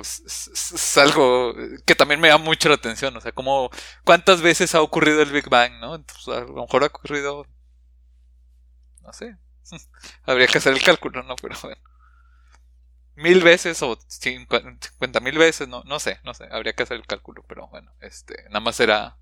es, 0.00 0.96
algo 0.96 1.54
que 1.84 1.94
también 1.94 2.20
me 2.20 2.28
da 2.28 2.38
mucho 2.38 2.68
la 2.68 2.76
atención, 2.76 3.16
o 3.16 3.20
sea, 3.20 3.32
como 3.32 3.70
cuántas 4.04 4.40
veces 4.40 4.74
ha 4.74 4.80
ocurrido 4.80 5.22
el 5.22 5.30
Big 5.30 5.48
Bang, 5.48 5.80
¿no? 5.80 5.94
Entonces, 5.94 6.28
a 6.28 6.40
lo 6.40 6.62
mejor 6.62 6.84
ha 6.84 6.86
ocurrido, 6.86 7.46
no 9.02 9.12
sé, 9.12 9.36
habría 10.24 10.46
que 10.46 10.58
hacer 10.58 10.72
el 10.72 10.82
cálculo, 10.82 11.22
¿no? 11.22 11.36
Pero 11.36 11.56
bueno 11.62 11.80
mil 13.14 13.42
veces 13.42 13.82
o 13.82 13.98
cincuenta 14.08 15.20
mil 15.20 15.38
veces, 15.38 15.68
no, 15.68 15.82
no 15.84 16.00
sé, 16.00 16.18
no 16.24 16.34
sé, 16.34 16.44
habría 16.50 16.72
que 16.72 16.82
hacer 16.82 16.96
el 16.96 17.06
cálculo, 17.06 17.44
pero 17.46 17.68
bueno, 17.68 17.92
este, 18.00 18.44
nada 18.44 18.60
más 18.60 18.80
era 18.80 19.16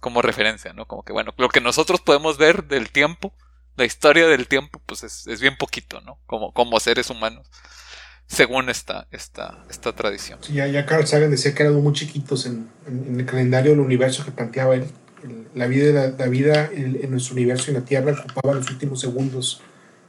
como 0.00 0.22
referencia, 0.22 0.72
¿no? 0.72 0.86
Como 0.86 1.02
que 1.02 1.12
bueno, 1.12 1.34
lo 1.36 1.48
que 1.48 1.60
nosotros 1.60 2.00
podemos 2.00 2.36
ver 2.36 2.64
del 2.64 2.90
tiempo, 2.90 3.34
la 3.76 3.84
historia 3.84 4.26
del 4.26 4.48
tiempo, 4.48 4.82
pues 4.84 5.04
es, 5.04 5.26
es 5.26 5.40
bien 5.40 5.56
poquito, 5.56 6.00
¿no? 6.00 6.18
Como, 6.26 6.52
como 6.52 6.80
seres 6.80 7.10
humanos, 7.10 7.48
según 8.26 8.68
esta, 8.68 9.06
esta, 9.10 9.64
esta 9.70 9.94
tradición. 9.94 10.40
ya, 10.52 10.66
ya 10.66 10.84
Carl 10.84 11.06
Sagan 11.06 11.30
decía 11.30 11.54
que 11.54 11.62
eran 11.62 11.74
muy 11.76 11.92
chiquitos 11.92 12.44
en, 12.44 12.68
en, 12.86 13.20
el 13.20 13.26
calendario 13.26 13.70
del 13.70 13.80
universo 13.80 14.24
que 14.24 14.32
planteaba 14.32 14.74
él. 14.74 14.86
La 15.54 15.66
vida, 15.66 16.14
la, 16.16 16.26
vida 16.26 16.70
en, 16.72 17.10
nuestro 17.10 17.34
universo 17.34 17.64
y 17.66 17.74
en 17.74 17.80
la 17.80 17.86
Tierra 17.86 18.12
ocupaba 18.12 18.54
los 18.54 18.70
últimos 18.70 19.00
segundos 19.00 19.62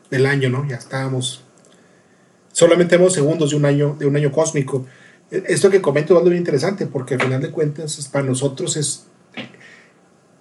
del 0.09 0.25
año, 0.25 0.49
¿no? 0.49 0.67
Ya 0.67 0.77
estábamos 0.77 1.43
solamente 2.59 2.97
vemos 2.97 3.13
segundos 3.13 3.51
de 3.51 3.55
un 3.55 3.65
año, 3.65 3.95
de 3.97 4.05
un 4.05 4.15
año 4.15 4.31
cósmico. 4.31 4.85
Esto 5.31 5.69
que 5.69 5.81
comento 5.81 6.17
es 6.17 6.25
muy 6.25 6.35
interesante 6.35 6.85
porque 6.87 7.13
al 7.13 7.21
final 7.21 7.41
de 7.41 7.51
cuentas 7.51 8.09
para 8.11 8.25
nosotros 8.25 8.75
es, 8.77 9.05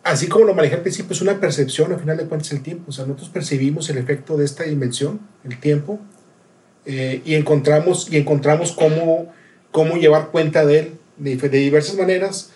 así 0.03 0.27
como 0.27 0.47
lo 0.47 0.55
manejé 0.55 0.77
al 0.77 0.83
principio, 0.83 1.13
es 1.13 1.21
una 1.21 1.39
percepción, 1.39 1.93
al 1.93 2.01
final 2.01 2.17
de 2.17 2.25
cuentas 2.25 2.51
el 2.53 2.63
tiempo. 2.63 2.87
O 2.89 2.93
sea, 2.93 3.05
nosotros 3.05 3.29
percibimos 3.29 3.89
el 3.91 3.99
efecto 3.99 4.37
de 4.37 4.45
esta 4.45 4.65
dimensión, 4.65 5.21
el 5.45 5.61
tiempo, 5.61 6.01
eh, 6.87 7.23
y 7.25 7.35
encontramos, 7.35 8.11
y 8.11 8.17
encontramos 8.17 8.73
cómo, 8.73 9.33
cómo 9.71 9.97
llevar 9.97 10.31
cuenta 10.31 10.65
de 10.65 10.79
él 10.79 10.93
de, 11.19 11.37
de 11.37 11.59
diversas 11.59 11.97
maneras. 11.97 12.51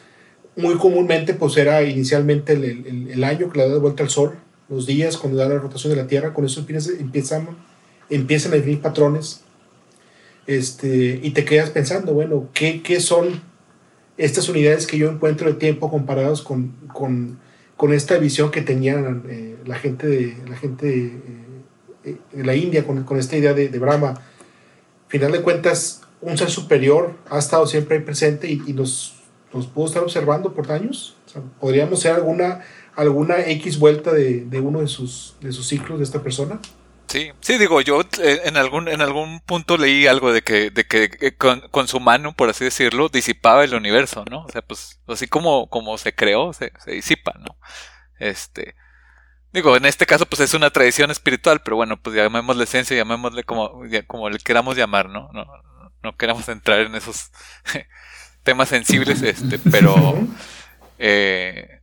Muy 0.56 0.76
comúnmente 0.76 1.34
pues 1.34 1.56
era 1.56 1.82
inicialmente 1.82 2.54
el, 2.54 3.08
el, 3.10 3.24
año 3.24 3.50
que 3.50 3.58
le 3.58 3.68
da 3.68 3.78
vuelta 3.78 4.02
al 4.02 4.10
sol, 4.10 4.38
los 4.68 4.86
días 4.86 5.16
cuando 5.16 5.38
da 5.38 5.48
la 5.48 5.58
rotación 5.58 5.94
de 5.94 6.02
la 6.02 6.06
Tierra, 6.06 6.32
con 6.32 6.44
eso 6.44 6.64
empiezan, 6.98 7.48
empiezan 8.08 8.52
a 8.52 8.56
definir 8.56 8.80
patrones 8.80 9.42
este, 10.46 11.20
y 11.22 11.30
te 11.30 11.44
quedas 11.44 11.70
pensando, 11.70 12.14
bueno, 12.14 12.48
¿qué, 12.52 12.82
¿qué, 12.82 13.00
son 13.00 13.40
estas 14.16 14.48
unidades 14.48 14.86
que 14.86 14.98
yo 14.98 15.08
encuentro 15.10 15.48
de 15.48 15.54
tiempo 15.54 15.90
comparados 15.90 16.42
con, 16.42 16.72
con, 16.92 17.38
con 17.76 17.92
esta 17.92 18.18
visión 18.18 18.50
que 18.50 18.62
tenían 18.62 19.22
eh, 19.28 19.56
la 19.64 19.76
gente 19.76 20.06
de 20.06 20.36
la, 20.48 20.56
gente 20.56 20.86
de, 20.86 21.12
eh, 22.04 22.16
la 22.34 22.56
India 22.56 22.84
con, 22.84 23.04
con, 23.04 23.18
esta 23.18 23.36
idea 23.36 23.54
de, 23.54 23.68
de, 23.68 23.78
Brahma? 23.78 24.14
Final 25.06 25.30
de 25.30 25.42
cuentas, 25.42 26.02
un 26.20 26.36
ser 26.36 26.50
superior 26.50 27.14
ha 27.30 27.38
estado 27.38 27.66
siempre 27.66 28.00
presente 28.00 28.50
y, 28.50 28.62
y 28.66 28.72
nos, 28.72 29.22
nos, 29.52 29.68
pudo 29.68 29.86
estar 29.86 30.02
observando 30.02 30.54
por 30.54 30.72
años. 30.72 31.16
¿Podríamos 31.60 32.00
ser 32.00 32.14
alguna, 32.14 32.62
alguna 32.96 33.40
X 33.40 33.78
vuelta 33.78 34.12
de, 34.12 34.44
de 34.44 34.60
uno 34.60 34.80
de 34.80 34.88
sus, 34.88 35.36
de 35.40 35.52
sus 35.52 35.66
ciclos 35.66 35.98
de 35.98 36.04
esta 36.04 36.22
persona? 36.22 36.60
Sí, 37.12 37.30
sí, 37.40 37.58
digo, 37.58 37.82
yo 37.82 38.00
eh, 38.22 38.40
en 38.44 38.56
algún, 38.56 38.88
en 38.88 39.02
algún 39.02 39.40
punto 39.40 39.76
leí 39.76 40.06
algo 40.06 40.32
de 40.32 40.40
que, 40.40 40.70
de 40.70 40.84
que 40.86 41.10
eh, 41.20 41.36
con, 41.36 41.86
su 41.86 42.00
mano, 42.00 42.32
por 42.32 42.48
así 42.48 42.64
decirlo, 42.64 43.10
disipaba 43.10 43.64
el 43.64 43.74
universo, 43.74 44.24
¿no? 44.30 44.44
O 44.44 44.48
sea, 44.50 44.62
pues, 44.62 44.98
así 45.06 45.26
como, 45.26 45.68
como 45.68 45.98
se 45.98 46.14
creó, 46.14 46.54
se, 46.54 46.72
se 46.82 46.92
disipa, 46.92 47.34
¿no? 47.38 47.58
Este, 48.18 48.76
digo, 49.52 49.76
en 49.76 49.84
este 49.84 50.06
caso, 50.06 50.24
pues 50.24 50.40
es 50.40 50.54
una 50.54 50.70
tradición 50.70 51.10
espiritual, 51.10 51.60
pero 51.62 51.76
bueno, 51.76 52.00
pues 52.00 52.16
llamémosle 52.16 52.64
esencia, 52.64 52.96
llamémosle 52.96 53.44
como, 53.44 53.82
como 54.06 54.30
le 54.30 54.38
queramos 54.38 54.76
llamar, 54.78 55.10
¿no? 55.10 55.28
No, 55.34 55.46
no 56.02 56.16
queramos 56.16 56.48
entrar 56.48 56.80
en 56.80 56.94
esos 56.94 57.30
temas 58.42 58.70
sensibles, 58.70 59.20
este, 59.20 59.58
pero, 59.58 59.94
eh, 60.98 61.81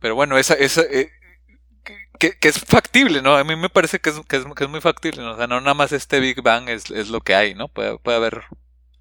pero 0.00 0.14
bueno, 0.14 0.36
esa, 0.38 0.54
esa, 0.54 0.82
eh, 0.82 1.10
que, 2.18 2.36
es 2.42 2.58
factible, 2.58 3.22
¿no? 3.22 3.36
A 3.36 3.44
mí 3.44 3.56
me 3.56 3.70
parece 3.70 3.98
que 3.98 4.10
es, 4.10 4.20
que 4.28 4.36
es, 4.36 4.44
que 4.54 4.64
es 4.64 4.70
muy 4.70 4.80
factible, 4.80 5.22
¿no? 5.22 5.32
O 5.32 5.36
sea, 5.36 5.46
no 5.46 5.60
nada 5.60 5.74
más 5.74 5.92
este 5.92 6.20
Big 6.20 6.42
Bang 6.42 6.68
es, 6.68 6.90
es 6.90 7.08
lo 7.08 7.20
que 7.20 7.34
hay, 7.34 7.54
¿no? 7.54 7.68
Puede, 7.68 7.98
puede, 7.98 8.16
haber 8.16 8.42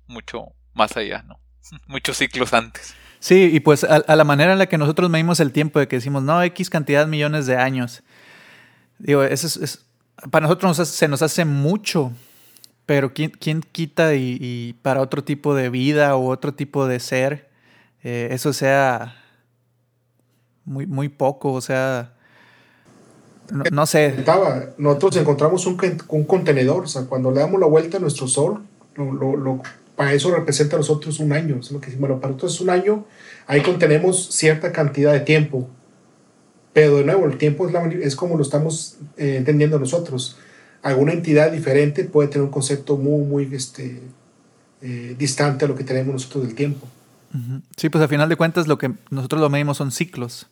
mucho 0.07 0.53
más 0.73 0.95
allá, 0.95 1.23
¿no? 1.23 1.39
Muchos 1.87 2.17
ciclos 2.17 2.53
antes. 2.53 2.95
Sí, 3.19 3.49
y 3.51 3.59
pues 3.59 3.83
a, 3.83 4.15
la 4.15 4.23
manera 4.23 4.53
en 4.53 4.59
la 4.59 4.67
que 4.67 4.77
nosotros 4.77 5.09
medimos 5.09 5.41
el 5.41 5.51
tiempo, 5.51 5.79
de 5.79 5.89
que 5.89 5.97
decimos, 5.97 6.23
no, 6.23 6.41
X 6.41 6.69
cantidad 6.69 7.03
de 7.03 7.11
millones 7.11 7.45
de 7.45 7.57
años. 7.57 8.01
Digo, 8.97 9.23
eso 9.23 9.47
es, 9.47 9.85
para 10.31 10.47
nosotros 10.47 10.77
se 10.87 11.07
nos 11.09 11.21
hace 11.21 11.43
mucho, 11.43 12.13
pero 12.85 13.13
¿quién, 13.13 13.31
quién 13.31 13.61
quita 13.61 14.15
y, 14.15 14.77
para 14.81 15.01
otro 15.01 15.23
tipo 15.23 15.53
de 15.53 15.69
vida 15.69 16.15
o 16.15 16.29
otro 16.29 16.53
tipo 16.53 16.87
de 16.87 17.01
ser, 17.01 17.49
eh, 18.03 18.29
eso 18.31 18.53
sea 18.53 19.21
muy, 20.65 20.85
muy 20.87 21.09
poco, 21.09 21.53
o 21.53 21.61
sea 21.61 22.13
no, 23.71 23.85
sé. 23.85 24.13
Nosotros 24.77 25.17
encontramos 25.17 25.65
un, 25.65 25.77
un, 26.07 26.23
contenedor, 26.23 26.83
o 26.83 26.87
sea, 26.87 27.03
cuando 27.03 27.31
le 27.31 27.39
damos 27.39 27.59
la 27.59 27.67
vuelta 27.67 27.97
a 27.97 27.99
nuestro 27.99 28.27
sol, 28.27 28.61
lo, 28.95 29.13
lo, 29.13 29.61
para 29.95 30.13
eso 30.13 30.33
representa 30.33 30.75
a 30.75 30.79
nosotros 30.79 31.19
un 31.19 31.33
año. 31.33 31.57
Es 31.59 31.71
lo 31.71 31.79
que, 31.79 31.91
bueno, 31.91 32.19
para 32.19 32.33
nosotros 32.33 32.55
es 32.55 32.61
un 32.61 32.69
año, 32.69 33.05
ahí 33.47 33.61
contenemos 33.61 34.29
cierta 34.31 34.71
cantidad 34.71 35.13
de 35.13 35.21
tiempo. 35.21 35.67
Pero 36.73 36.97
de 36.97 37.03
nuevo, 37.03 37.25
el 37.25 37.37
tiempo 37.37 37.67
es, 37.67 37.75
es 38.01 38.15
como 38.15 38.35
lo 38.35 38.43
estamos 38.43 38.97
eh, 39.17 39.35
entendiendo 39.37 39.79
nosotros. 39.79 40.37
Alguna 40.81 41.13
entidad 41.13 41.51
diferente 41.51 42.05
puede 42.05 42.29
tener 42.29 42.45
un 42.45 42.51
concepto 42.51 42.97
muy, 42.97 43.25
muy 43.25 43.55
este, 43.55 43.99
eh, 44.81 45.15
distante 45.17 45.65
a 45.65 45.67
lo 45.67 45.75
que 45.75 45.83
tenemos 45.83 46.13
nosotros 46.13 46.45
del 46.45 46.55
tiempo. 46.55 46.87
Sí, 47.77 47.89
pues 47.89 48.01
al 48.01 48.09
final 48.09 48.29
de 48.29 48.35
cuentas 48.35 48.67
lo 48.67 48.77
que 48.77 48.91
nosotros 49.11 49.41
lo 49.41 49.49
medimos 49.49 49.77
son 49.77 49.91
ciclos 49.91 50.47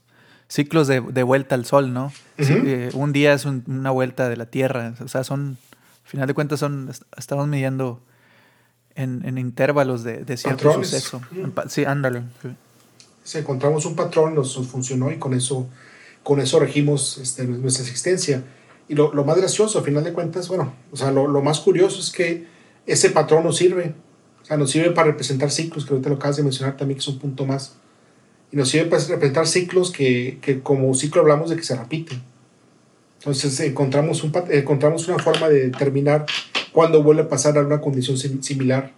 ciclos 0.47 0.87
de, 0.87 1.01
de 1.01 1.23
vuelta 1.23 1.55
al 1.55 1.65
sol, 1.65 1.93
¿no? 1.93 2.11
Eh, 2.37 2.89
un 2.93 3.11
día 3.13 3.33
es 3.33 3.45
una 3.45 3.91
vuelta 3.91 4.29
de 4.29 4.37
la 4.37 4.45
Tierra, 4.45 4.93
o 5.03 5.07
sea, 5.07 5.23
son, 5.23 5.57
al 6.05 6.09
final 6.09 6.27
de 6.27 6.33
cuentas, 6.33 6.59
son, 6.59 6.91
estamos 7.17 7.47
midiendo 7.47 8.01
en, 8.95 9.23
en 9.25 9.37
intervalos 9.37 10.03
de, 10.03 10.23
de 10.23 10.37
cierto 10.37 10.73
suceso. 10.73 11.21
Sí, 11.67 11.85
ándale. 11.85 12.23
Si 13.23 13.37
encontramos 13.37 13.85
un 13.85 13.95
patrón, 13.95 14.35
nos, 14.35 14.55
funcionó 14.67 15.11
y 15.11 15.17
con 15.17 15.33
eso, 15.33 15.67
con 16.23 16.39
eso 16.39 16.59
regimos 16.59 17.17
este, 17.17 17.45
nuestra 17.45 17.83
existencia. 17.83 18.43
Y 18.89 18.95
lo, 18.95 19.13
lo, 19.13 19.25
más 19.25 19.37
gracioso, 19.37 19.79
al 19.79 19.85
final 19.85 20.03
de 20.05 20.13
cuentas, 20.13 20.47
bueno, 20.47 20.73
o 20.91 20.95
sea, 20.95 21.11
lo, 21.11 21.27
lo, 21.27 21.41
más 21.41 21.59
curioso 21.59 21.99
es 21.99 22.09
que 22.09 22.47
ese 22.85 23.09
patrón 23.09 23.43
nos 23.43 23.57
sirve. 23.57 23.93
Sea, 24.47 24.57
nos 24.57 24.71
sirve 24.71 24.91
para 24.91 25.07
representar 25.11 25.51
ciclos, 25.51 25.85
que 25.85 25.93
ahorita 25.93 26.09
lo 26.09 26.15
acabas 26.15 26.37
de 26.37 26.43
mencionar 26.43 26.77
también, 26.77 26.97
que 26.97 27.01
es 27.01 27.07
un 27.07 27.19
punto 27.19 27.45
más 27.45 27.77
y 28.51 28.55
nos 28.55 28.69
sirve 28.69 28.85
para 28.89 29.03
representar 29.03 29.47
ciclos 29.47 29.91
que, 29.91 30.37
que, 30.41 30.61
como 30.61 30.93
ciclo 30.93 31.21
hablamos 31.21 31.49
de 31.49 31.57
que 31.57 31.63
se 31.63 31.75
repiten. 31.75 32.21
Entonces 33.19 33.59
encontramos, 33.59 34.23
un, 34.23 34.31
encontramos 34.49 35.07
una 35.07 35.19
forma 35.19 35.49
de 35.49 35.69
determinar 35.69 36.25
cuándo 36.71 37.03
vuelve 37.03 37.23
a 37.23 37.29
pasar 37.29 37.57
a 37.57 37.61
una 37.61 37.81
condición 37.81 38.17
similar 38.17 38.93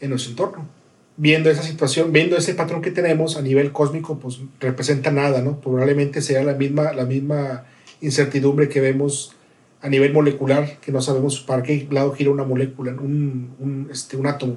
en 0.00 0.10
nuestro 0.10 0.30
entorno. 0.30 0.68
Viendo 1.16 1.50
esa 1.50 1.62
situación, 1.62 2.12
viendo 2.12 2.36
ese 2.36 2.54
patrón 2.54 2.80
que 2.80 2.90
tenemos 2.90 3.36
a 3.36 3.42
nivel 3.42 3.72
cósmico, 3.72 4.18
pues 4.18 4.40
representa 4.60 5.10
nada, 5.10 5.42
¿no? 5.42 5.60
Probablemente 5.60 6.22
sea 6.22 6.42
la 6.44 6.54
misma, 6.54 6.92
la 6.92 7.04
misma 7.04 7.64
incertidumbre 8.00 8.68
que 8.68 8.80
vemos 8.80 9.34
a 9.80 9.88
nivel 9.88 10.12
molecular, 10.12 10.78
que 10.80 10.92
no 10.92 11.00
sabemos 11.00 11.40
para 11.40 11.62
qué 11.62 11.86
lado 11.90 12.12
gira 12.12 12.30
una 12.30 12.44
molécula, 12.44 12.92
un, 12.92 13.54
un, 13.58 13.88
este, 13.92 14.16
un 14.16 14.26
átomo. 14.26 14.56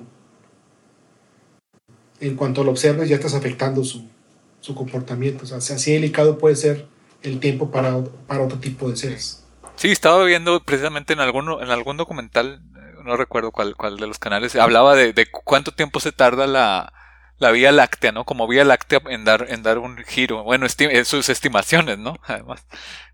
En 2.21 2.35
cuanto 2.35 2.63
lo 2.63 2.71
observes, 2.71 3.09
ya 3.09 3.15
estás 3.15 3.33
afectando 3.33 3.83
su, 3.83 4.07
su 4.61 4.73
comportamiento. 4.75 5.43
O 5.43 5.47
sea, 5.47 5.57
así 5.57 5.91
delicado 5.91 6.37
puede 6.37 6.55
ser 6.55 6.87
el 7.23 7.39
tiempo 7.39 7.71
para, 7.71 8.01
para 8.27 8.43
otro 8.43 8.59
tipo 8.59 8.89
de 8.89 8.95
seres. 8.95 9.43
Sí, 9.75 9.91
estaba 9.91 10.23
viendo 10.23 10.63
precisamente 10.63 11.13
en 11.13 11.19
algún, 11.19 11.61
en 11.61 11.69
algún 11.69 11.97
documental, 11.97 12.61
eh, 12.75 13.01
no 13.03 13.17
recuerdo 13.17 13.51
cuál, 13.51 13.75
cuál 13.75 13.97
de 13.97 14.07
los 14.07 14.19
canales, 14.19 14.55
hablaba 14.55 14.95
de 14.95 15.27
cuánto 15.43 15.71
tiempo 15.71 15.99
se 15.99 16.11
tarda 16.11 16.45
la, 16.45 16.93
la 17.41 17.51
Vía 17.51 17.71
Láctea, 17.71 18.11
¿no? 18.11 18.23
Como 18.23 18.47
Vía 18.47 18.63
Láctea 18.63 19.01
en 19.09 19.25
dar, 19.25 19.47
en 19.49 19.63
dar 19.63 19.79
un 19.79 19.97
giro. 19.97 20.43
Bueno, 20.43 20.67
sus 20.69 21.27
estimaciones, 21.27 21.97
¿no? 21.97 22.19
Además. 22.27 22.65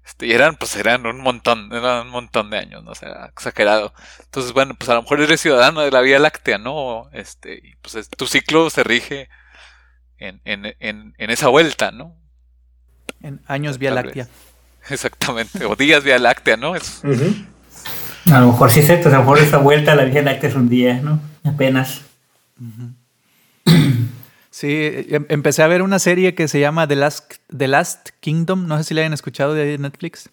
Este, 0.05 0.27
y 0.27 0.33
eran, 0.33 0.57
pues 0.57 0.75
eran 0.75 1.05
un 1.05 1.21
montón, 1.21 1.69
eran 1.73 2.07
un 2.07 2.11
montón 2.11 2.49
de 2.49 2.57
años, 2.57 2.83
¿no? 2.83 2.91
O 2.91 2.95
sea, 2.95 3.29
exagerado. 3.31 3.93
Entonces, 4.25 4.51
bueno, 4.51 4.75
pues 4.77 4.89
a 4.89 4.95
lo 4.95 5.01
mejor 5.01 5.21
eres 5.21 5.39
ciudadano 5.39 5.81
de 5.81 5.91
la 5.91 6.01
Vía 6.01 6.19
Láctea, 6.19 6.57
¿no? 6.57 7.09
Este, 7.13 7.55
y 7.55 7.75
pues 7.77 8.09
tu 8.09 8.27
ciclo 8.27 8.69
se 8.69 8.83
rige 8.83 9.29
en, 10.17 10.41
en, 10.43 10.75
en, 10.79 11.13
en 11.17 11.29
esa 11.29 11.47
vuelta, 11.47 11.91
¿no? 11.91 12.13
En 13.21 13.41
años 13.47 13.77
Vía 13.77 13.91
Láctea. 13.91 14.27
Exactamente, 14.89 15.65
o 15.65 15.75
días 15.77 16.03
Vía 16.03 16.19
Láctea, 16.19 16.57
¿no? 16.57 16.75
Es... 16.75 17.01
A 18.31 18.41
lo 18.41 18.47
mejor 18.47 18.71
sí 18.71 18.81
es 18.81 18.87
cierto, 18.87 19.07
a 19.07 19.13
lo 19.13 19.19
mejor 19.19 19.39
esa 19.39 19.57
vuelta 19.57 19.93
a 19.93 19.95
la 19.95 20.03
Vía 20.03 20.21
Láctea 20.21 20.49
es 20.49 20.55
un 20.55 20.67
día, 20.67 20.99
¿no? 21.01 21.21
Apenas. 21.45 22.01
Sí, 24.57 24.69
em, 24.71 25.27
empecé 25.29 25.61
a 25.61 25.67
ver 25.67 25.83
una 25.83 25.99
serie 25.99 26.33
que 26.33 26.47
se 26.47 26.59
llama 26.59 26.87
The 26.87 26.95
Last, 26.95 27.35
The 27.55 27.67
Last 27.67 28.09
Kingdom, 28.21 28.65
no 28.65 28.79
sé 28.79 28.85
si 28.85 28.93
la 28.95 29.01
hayan 29.01 29.13
escuchado 29.13 29.53
de 29.53 29.77
Netflix. 29.77 30.31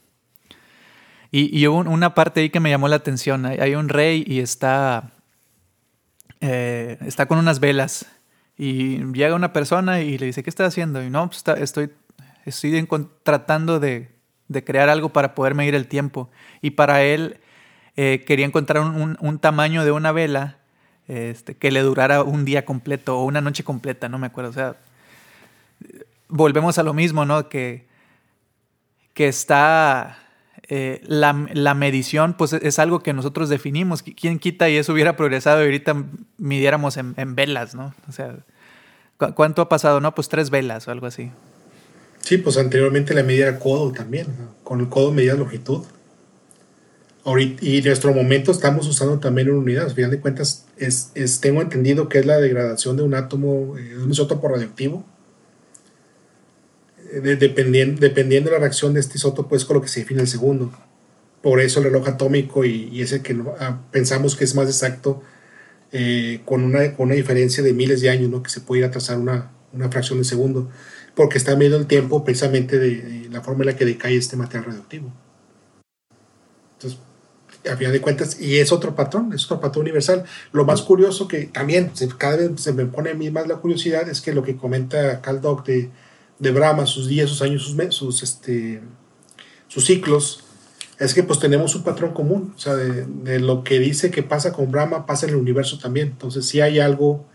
Y, 1.30 1.66
hubo 1.66 1.80
una 1.80 2.14
parte 2.14 2.40
ahí 2.40 2.48
que 2.48 2.58
me 2.58 2.70
llamó 2.70 2.88
la 2.88 2.96
atención. 2.96 3.44
Hay, 3.44 3.74
un 3.74 3.90
rey 3.90 4.24
y 4.26 4.40
está, 4.40 5.12
eh, 6.40 6.96
está 7.04 7.26
con 7.26 7.36
unas 7.36 7.60
velas. 7.60 8.06
Y 8.56 9.04
llega 9.12 9.34
una 9.34 9.52
persona 9.52 10.00
y 10.00 10.16
le 10.16 10.24
dice, 10.24 10.42
¿qué 10.42 10.48
está 10.48 10.64
haciendo? 10.64 11.02
Y 11.02 11.10
no, 11.10 11.28
pues 11.28 11.44
estoy, 11.58 11.90
estoy 12.46 12.88
tratando 13.24 13.78
de, 13.78 14.08
crear 14.64 14.88
algo 14.88 15.10
para 15.10 15.34
poder 15.34 15.54
medir 15.54 15.74
el 15.74 15.86
tiempo. 15.86 16.30
Y 16.62 16.70
para 16.70 17.02
él 17.02 17.40
eh, 17.96 18.24
quería 18.26 18.46
encontrar 18.46 18.84
un, 18.84 19.38
tamaño 19.38 19.84
de 19.84 19.90
una 19.90 20.12
vela 20.12 20.63
este, 21.08 21.54
que 21.54 21.70
le 21.70 21.82
durara 21.82 22.22
un 22.22 22.44
día 22.44 22.64
completo 22.64 23.18
o 23.18 23.24
una 23.24 23.40
noche 23.40 23.64
completa, 23.64 24.08
no 24.08 24.18
me 24.18 24.26
acuerdo. 24.26 24.50
O 24.50 24.54
sea, 24.54 24.76
volvemos 26.28 26.78
a 26.78 26.82
lo 26.82 26.94
mismo, 26.94 27.24
¿no? 27.24 27.48
Que, 27.48 27.86
que 29.12 29.28
está 29.28 30.18
eh, 30.68 31.02
la, 31.06 31.46
la, 31.52 31.74
medición, 31.74 32.34
pues 32.34 32.54
es 32.54 32.78
algo 32.78 33.00
que 33.00 33.12
nosotros 33.12 33.48
definimos. 33.48 34.02
¿Quién 34.02 34.38
quita 34.38 34.68
y 34.70 34.76
eso 34.76 34.92
hubiera 34.92 35.16
progresado 35.16 35.60
y 35.62 35.66
ahorita 35.66 36.04
midiéramos 36.38 36.96
en, 36.96 37.34
velas, 37.34 37.74
¿no? 37.74 37.94
O 38.08 38.12
sea, 38.12 38.36
¿cuánto 39.34 39.62
ha 39.62 39.68
pasado? 39.68 40.00
No, 40.00 40.14
pues 40.14 40.28
tres 40.28 40.50
velas 40.50 40.88
o 40.88 40.90
algo 40.90 41.06
así. 41.06 41.30
Sí, 42.20 42.38
pues 42.38 42.56
anteriormente 42.56 43.12
la 43.12 43.22
medida 43.22 43.48
era 43.48 43.58
codo 43.58 43.92
también. 43.92 44.26
Con 44.62 44.80
el 44.80 44.88
codo 44.88 45.12
medía 45.12 45.34
longitud 45.34 45.84
y 47.26 47.78
en 47.78 47.84
nuestro 47.84 48.12
momento 48.12 48.52
estamos 48.52 48.86
usando 48.86 49.18
también 49.18 49.48
una 49.48 49.58
unidad. 49.58 49.84
Al 49.86 49.94
final 49.94 50.10
de 50.10 50.20
cuentas, 50.20 50.66
es, 50.76 51.10
tengo 51.40 51.62
entendido 51.62 52.08
que 52.08 52.18
es 52.18 52.26
la 52.26 52.38
degradación 52.38 52.96
de 52.98 53.02
un 53.02 53.14
átomo, 53.14 53.78
eh, 53.78 53.82
de 53.82 54.02
un 54.02 54.10
isótopo 54.10 54.46
radioactivo. 54.48 55.04
Eh, 57.12 57.36
dependiendo, 57.36 58.00
dependiendo 58.00 58.50
de 58.50 58.56
la 58.56 58.60
reacción 58.60 58.92
de 58.92 59.00
este 59.00 59.16
isótopo 59.16 59.56
es 59.56 59.64
con 59.64 59.76
lo 59.76 59.82
que 59.82 59.88
se 59.88 60.00
define 60.00 60.20
el 60.20 60.28
segundo. 60.28 60.70
Por 61.42 61.60
eso 61.60 61.78
el 61.80 61.86
reloj 61.86 62.08
atómico 62.08 62.64
y, 62.64 63.00
ese 63.00 63.22
que 63.22 63.36
ah, 63.58 63.80
pensamos 63.90 64.36
que 64.36 64.44
es 64.44 64.54
más 64.54 64.66
exacto, 64.66 65.22
eh, 65.92 66.42
con, 66.44 66.62
una, 66.62 66.94
con 66.94 67.06
una 67.06 67.14
diferencia 67.14 67.62
de 67.62 67.72
miles 67.72 68.00
de 68.02 68.10
años, 68.10 68.30
¿no? 68.30 68.42
que 68.42 68.50
se 68.50 68.60
puede 68.60 68.80
ir 68.80 68.86
a 68.86 68.90
trazar 68.90 69.18
una, 69.18 69.50
una 69.72 69.90
fracción 69.90 70.18
de 70.18 70.24
segundo, 70.24 70.70
porque 71.14 71.38
está 71.38 71.54
midiendo 71.54 71.78
el 71.78 71.86
tiempo 71.86 72.24
precisamente 72.24 72.78
de, 72.78 73.02
de 73.02 73.28
la 73.30 73.40
forma 73.40 73.62
en 73.62 73.66
la 73.68 73.76
que 73.76 73.84
decae 73.84 74.16
este 74.16 74.36
material 74.36 74.64
radioactivo. 74.66 75.12
Entonces, 76.74 76.98
a 77.70 77.76
final 77.76 77.92
de 77.92 78.00
cuentas, 78.00 78.40
y 78.40 78.58
es 78.58 78.72
otro 78.72 78.94
patrón, 78.94 79.32
es 79.32 79.44
otro 79.44 79.60
patrón 79.60 79.84
universal. 79.84 80.24
Lo 80.52 80.64
más 80.64 80.82
curioso 80.82 81.28
que 81.28 81.44
también 81.44 81.92
cada 82.18 82.36
vez 82.36 82.50
se 82.56 82.72
me 82.72 82.84
pone 82.86 83.10
a 83.10 83.14
mí 83.14 83.30
más 83.30 83.46
la 83.46 83.56
curiosidad 83.56 84.08
es 84.08 84.20
que 84.20 84.32
lo 84.32 84.42
que 84.42 84.56
comenta 84.56 85.20
Carl 85.20 85.40
de, 85.64 85.90
de 86.38 86.50
Brahma, 86.50 86.86
sus 86.86 87.08
días, 87.08 87.28
sus 87.30 87.42
años, 87.42 87.62
sus, 87.62 87.94
sus, 87.94 88.22
este, 88.22 88.82
sus 89.68 89.84
ciclos, 89.84 90.44
es 90.98 91.14
que 91.14 91.22
pues 91.22 91.38
tenemos 91.38 91.74
un 91.74 91.82
patrón 91.82 92.12
común, 92.12 92.54
o 92.56 92.58
sea, 92.58 92.74
de, 92.74 93.40
lo 93.40 93.64
que 93.64 93.78
dice 93.78 94.10
que 94.10 94.22
pasa 94.22 94.52
con 94.52 94.70
Brahma 94.70 95.06
pasa 95.06 95.26
en 95.26 95.32
el 95.32 95.38
universo 95.38 95.78
también. 95.78 96.08
Entonces, 96.08 96.46
si 96.46 96.60
hay 96.60 96.78
algo, 96.78 97.26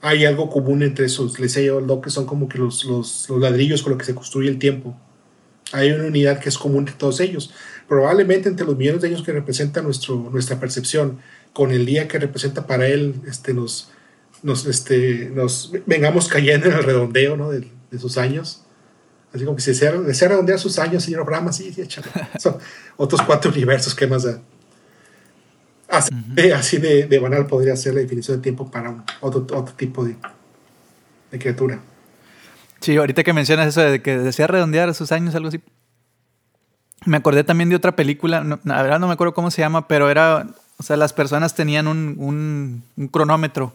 hay 0.00 0.24
algo 0.24 0.48
común 0.50 0.82
entre 0.82 1.06
esos, 1.06 1.38
les 1.38 1.52
sé 1.52 1.64
yo, 1.64 2.00
que 2.00 2.10
son 2.10 2.26
como 2.26 2.48
que 2.48 2.58
los, 2.58 2.84
los, 2.84 3.26
los 3.28 3.40
ladrillos 3.40 3.82
con 3.82 3.90
los 3.90 3.98
que 3.98 4.06
se 4.06 4.14
construye 4.14 4.48
el 4.48 4.58
tiempo. 4.58 4.96
Hay 5.72 5.90
una 5.90 6.04
unidad 6.04 6.38
que 6.38 6.48
es 6.48 6.58
común 6.58 6.80
entre 6.80 6.94
todos 6.94 7.20
ellos 7.20 7.52
probablemente 7.88 8.48
entre 8.48 8.66
los 8.66 8.76
millones 8.76 9.02
de 9.02 9.08
años 9.08 9.22
que 9.22 9.32
representa 9.32 9.82
nuestro, 9.82 10.28
nuestra 10.30 10.58
percepción, 10.58 11.18
con 11.52 11.70
el 11.70 11.86
día 11.86 12.08
que 12.08 12.18
representa 12.18 12.66
para 12.66 12.86
él, 12.86 13.14
este, 13.26 13.54
nos, 13.54 13.90
nos, 14.42 14.66
este, 14.66 15.30
nos 15.32 15.72
vengamos 15.86 16.28
cayendo 16.28 16.66
en 16.66 16.74
el 16.74 16.82
redondeo 16.82 17.36
¿no? 17.36 17.50
de, 17.50 17.70
sus 17.98 18.18
años. 18.18 18.62
Así 19.32 19.44
como 19.44 19.56
que 19.56 19.62
si 19.62 19.70
desea, 19.70 19.92
desea 19.92 20.28
redondear 20.28 20.58
sus 20.58 20.78
años, 20.78 21.04
señor 21.04 21.24
Brahma, 21.24 21.52
sí, 21.52 21.72
sí, 21.72 21.86
Son 22.40 22.56
otros 22.96 23.22
cuatro 23.22 23.52
universos 23.52 23.94
que 23.94 24.06
más 24.06 24.24
da. 24.24 24.40
Así, 25.88 26.10
de, 26.34 26.54
así 26.54 26.78
de, 26.78 27.06
de, 27.06 27.18
banal 27.20 27.46
podría 27.46 27.76
ser 27.76 27.94
la 27.94 28.00
definición 28.00 28.38
de 28.38 28.42
tiempo 28.42 28.68
para 28.68 29.04
otro, 29.20 29.46
otro 29.56 29.74
tipo 29.76 30.04
de, 30.04 30.16
de 31.30 31.38
criatura. 31.38 31.80
Sí, 32.80 32.96
ahorita 32.96 33.22
que 33.22 33.32
mencionas 33.32 33.68
eso 33.68 33.80
de 33.80 34.02
que 34.02 34.18
desea 34.18 34.46
redondear 34.46 34.92
sus 34.94 35.12
años, 35.12 35.34
algo 35.34 35.48
así, 35.48 35.60
me 37.06 37.16
acordé 37.16 37.44
también 37.44 37.68
de 37.68 37.76
otra 37.76 37.96
película, 37.96 38.42
la 38.64 38.82
verdad 38.82 38.98
no 38.98 39.06
me 39.06 39.14
acuerdo 39.14 39.34
cómo 39.34 39.50
se 39.50 39.62
llama, 39.62 39.88
pero 39.88 40.10
era, 40.10 40.46
o 40.78 40.82
sea, 40.82 40.96
las 40.96 41.12
personas 41.12 41.54
tenían 41.54 41.86
un, 41.86 42.82
un, 42.96 43.08
cronómetro 43.08 43.72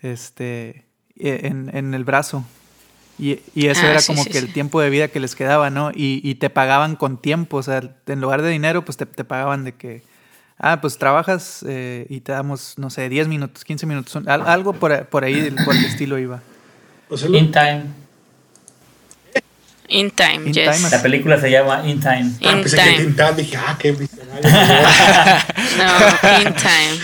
este, 0.00 0.84
e, 1.18 1.46
en, 1.46 1.70
en, 1.74 1.94
el 1.94 2.04
brazo. 2.04 2.44
Y, 3.18 3.40
y 3.54 3.66
eso 3.66 3.82
ah, 3.84 3.90
era 3.90 4.02
como 4.02 4.24
que 4.24 4.38
el 4.38 4.52
tiempo 4.52 4.80
de 4.80 4.88
vida 4.88 5.08
que 5.08 5.20
les 5.20 5.34
quedaba, 5.34 5.68
¿no? 5.68 5.90
Y, 5.90 6.20
y, 6.22 6.36
te 6.36 6.48
pagaban 6.48 6.96
con 6.96 7.18
tiempo, 7.18 7.58
o 7.58 7.62
sea, 7.62 7.82
en 8.06 8.20
lugar 8.20 8.42
de 8.42 8.48
dinero, 8.48 8.84
pues 8.84 8.96
te, 8.96 9.06
te 9.06 9.24
pagaban 9.24 9.64
de 9.64 9.72
que, 9.72 10.02
ah, 10.58 10.80
pues 10.80 10.96
trabajas 10.98 11.64
eh, 11.68 12.06
y 12.08 12.20
te 12.20 12.32
damos, 12.32 12.74
no 12.78 12.88
sé, 12.90 13.08
10 13.08 13.28
minutos, 13.28 13.64
15 13.64 13.86
minutos, 13.86 14.22
algo 14.26 14.72
por, 14.72 15.06
por 15.06 15.24
ahí, 15.24 15.54
por 15.64 15.74
el 15.74 15.84
estilo 15.84 16.18
iba. 16.18 16.40
In 17.28 17.50
time. 17.50 18.09
In 19.90 20.12
Time, 20.12 20.52
yes. 20.52 20.90
La 20.90 21.02
película 21.02 21.40
se 21.40 21.50
llama 21.50 21.86
In 21.86 21.98
Time. 22.00 22.32
In 22.40 22.48
ah, 22.48 22.60
pensé 22.62 22.76
time. 22.76 22.96
que 22.96 23.02
In 23.02 23.16
Time, 23.16 23.32
dije, 23.36 23.56
ah, 23.56 23.76
qué 23.78 23.92
no, 23.92 23.98
In 26.40 26.54
Time. 26.54 27.00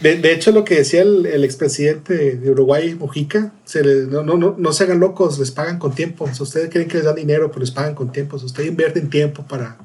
De, 0.00 0.16
de, 0.16 0.32
hecho, 0.32 0.52
lo 0.52 0.64
que 0.64 0.76
decía 0.76 1.02
el, 1.02 1.26
el 1.26 1.44
expresidente 1.44 2.36
de 2.36 2.50
Uruguay, 2.50 2.94
Mujica, 2.94 3.52
se 3.66 3.82
no, 3.82 4.22
no, 4.22 4.38
no, 4.38 4.54
no, 4.56 4.72
se 4.72 4.84
hagan 4.84 5.00
locos, 5.00 5.38
les 5.38 5.50
pagan 5.50 5.78
con 5.78 5.94
tiempo. 5.94 6.24
O 6.24 6.34
sea, 6.34 6.44
ustedes 6.44 6.70
creen 6.70 6.88
que 6.88 6.96
les 6.96 7.04
dan 7.04 7.16
dinero, 7.16 7.48
pero 7.48 7.60
les 7.60 7.70
pagan 7.70 7.94
con 7.94 8.10
tiempo. 8.10 8.36
O 8.36 8.38
sea, 8.38 8.46
ustedes 8.46 8.70
invierten 8.70 9.10
tiempo 9.10 9.42
para, 9.46 9.76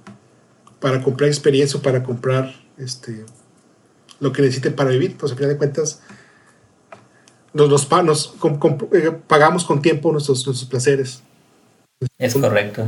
para 0.79 1.03
comprar 1.03 1.27
experiencia, 1.27 1.81
para 1.81 2.03
comprar 2.03 2.55
este, 2.77 3.25
lo 4.21 4.31
que 4.31 4.41
necesiten 4.41 4.73
para 4.73 4.91
vivir. 4.91 5.11
Entonces, 5.11 5.33
al 5.33 5.37
final 5.37 5.51
de 5.51 5.57
cuentas, 5.57 5.99
nos, 7.51 7.69
nos, 7.69 7.91
nos 8.05 8.35
eh, 8.93 9.11
pagamos 9.27 9.65
con 9.65 9.81
tiempo 9.81 10.13
nuestros, 10.13 10.45
nuestros 10.45 10.69
placeres. 10.69 11.24
Es 12.17 12.33
correcto. 12.33 12.87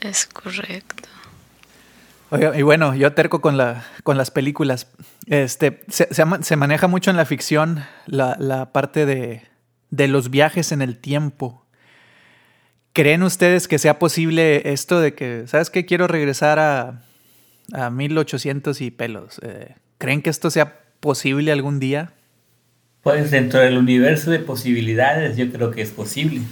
Es 0.00 0.26
correcto. 0.26 1.08
Oiga, 2.30 2.56
y 2.58 2.62
bueno, 2.62 2.94
yo 2.94 3.12
terco 3.14 3.40
con, 3.40 3.56
la, 3.56 3.86
con 4.02 4.18
las 4.18 4.30
películas. 4.30 4.88
Este, 5.26 5.80
se, 5.88 6.08
se, 6.12 6.56
maneja 6.56 6.86
mucho 6.86 7.10
en 7.10 7.16
la 7.16 7.24
ficción 7.24 7.84
la, 8.06 8.36
la 8.38 8.72
parte 8.72 9.06
de, 9.06 9.42
de, 9.90 10.08
los 10.08 10.30
viajes 10.30 10.70
en 10.72 10.82
el 10.82 10.98
tiempo. 10.98 11.64
¿Creen 12.92 13.22
ustedes 13.22 13.66
que 13.66 13.78
sea 13.78 13.98
posible 13.98 14.72
esto 14.72 15.00
de 15.00 15.14
que, 15.14 15.44
¿sabes 15.46 15.70
qué? 15.70 15.86
Quiero 15.86 16.06
regresar 16.06 16.58
a, 16.58 17.02
a 17.72 17.90
1800 17.90 18.80
y 18.82 18.90
pelos. 18.90 19.40
Eh, 19.42 19.74
¿Creen 19.98 20.20
que 20.20 20.30
esto 20.30 20.50
sea 20.50 20.80
posible 21.00 21.50
algún 21.50 21.80
día? 21.80 22.12
Pues 23.02 23.30
dentro 23.30 23.60
del 23.60 23.78
universo 23.78 24.30
de 24.30 24.40
posibilidades 24.40 25.36
yo 25.36 25.50
creo 25.50 25.70
que 25.70 25.82
es 25.82 25.90
posible. 25.90 26.42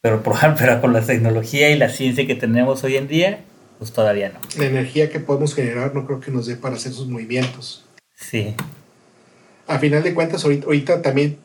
Pero, 0.00 0.22
por, 0.22 0.34
ejemplo, 0.36 0.80
con 0.80 0.92
la 0.92 1.02
tecnología 1.02 1.70
y 1.70 1.78
la 1.78 1.88
ciencia 1.88 2.26
que 2.26 2.34
tenemos 2.34 2.84
hoy 2.84 2.96
en 2.96 3.08
día, 3.08 3.44
pues 3.78 3.92
todavía 3.92 4.30
no. 4.30 4.40
La 4.58 4.66
energía 4.66 5.10
que 5.10 5.20
podemos 5.20 5.54
generar 5.54 5.94
no 5.94 6.06
creo 6.06 6.20
que 6.20 6.30
nos 6.30 6.46
dé 6.46 6.56
para 6.56 6.76
hacer 6.76 6.92
esos 6.92 7.08
movimientos. 7.08 7.84
Sí. 8.14 8.54
A 9.66 9.78
final 9.78 10.02
de 10.02 10.14
cuentas, 10.14 10.44
ahorita, 10.44 11.02
también 11.02 11.38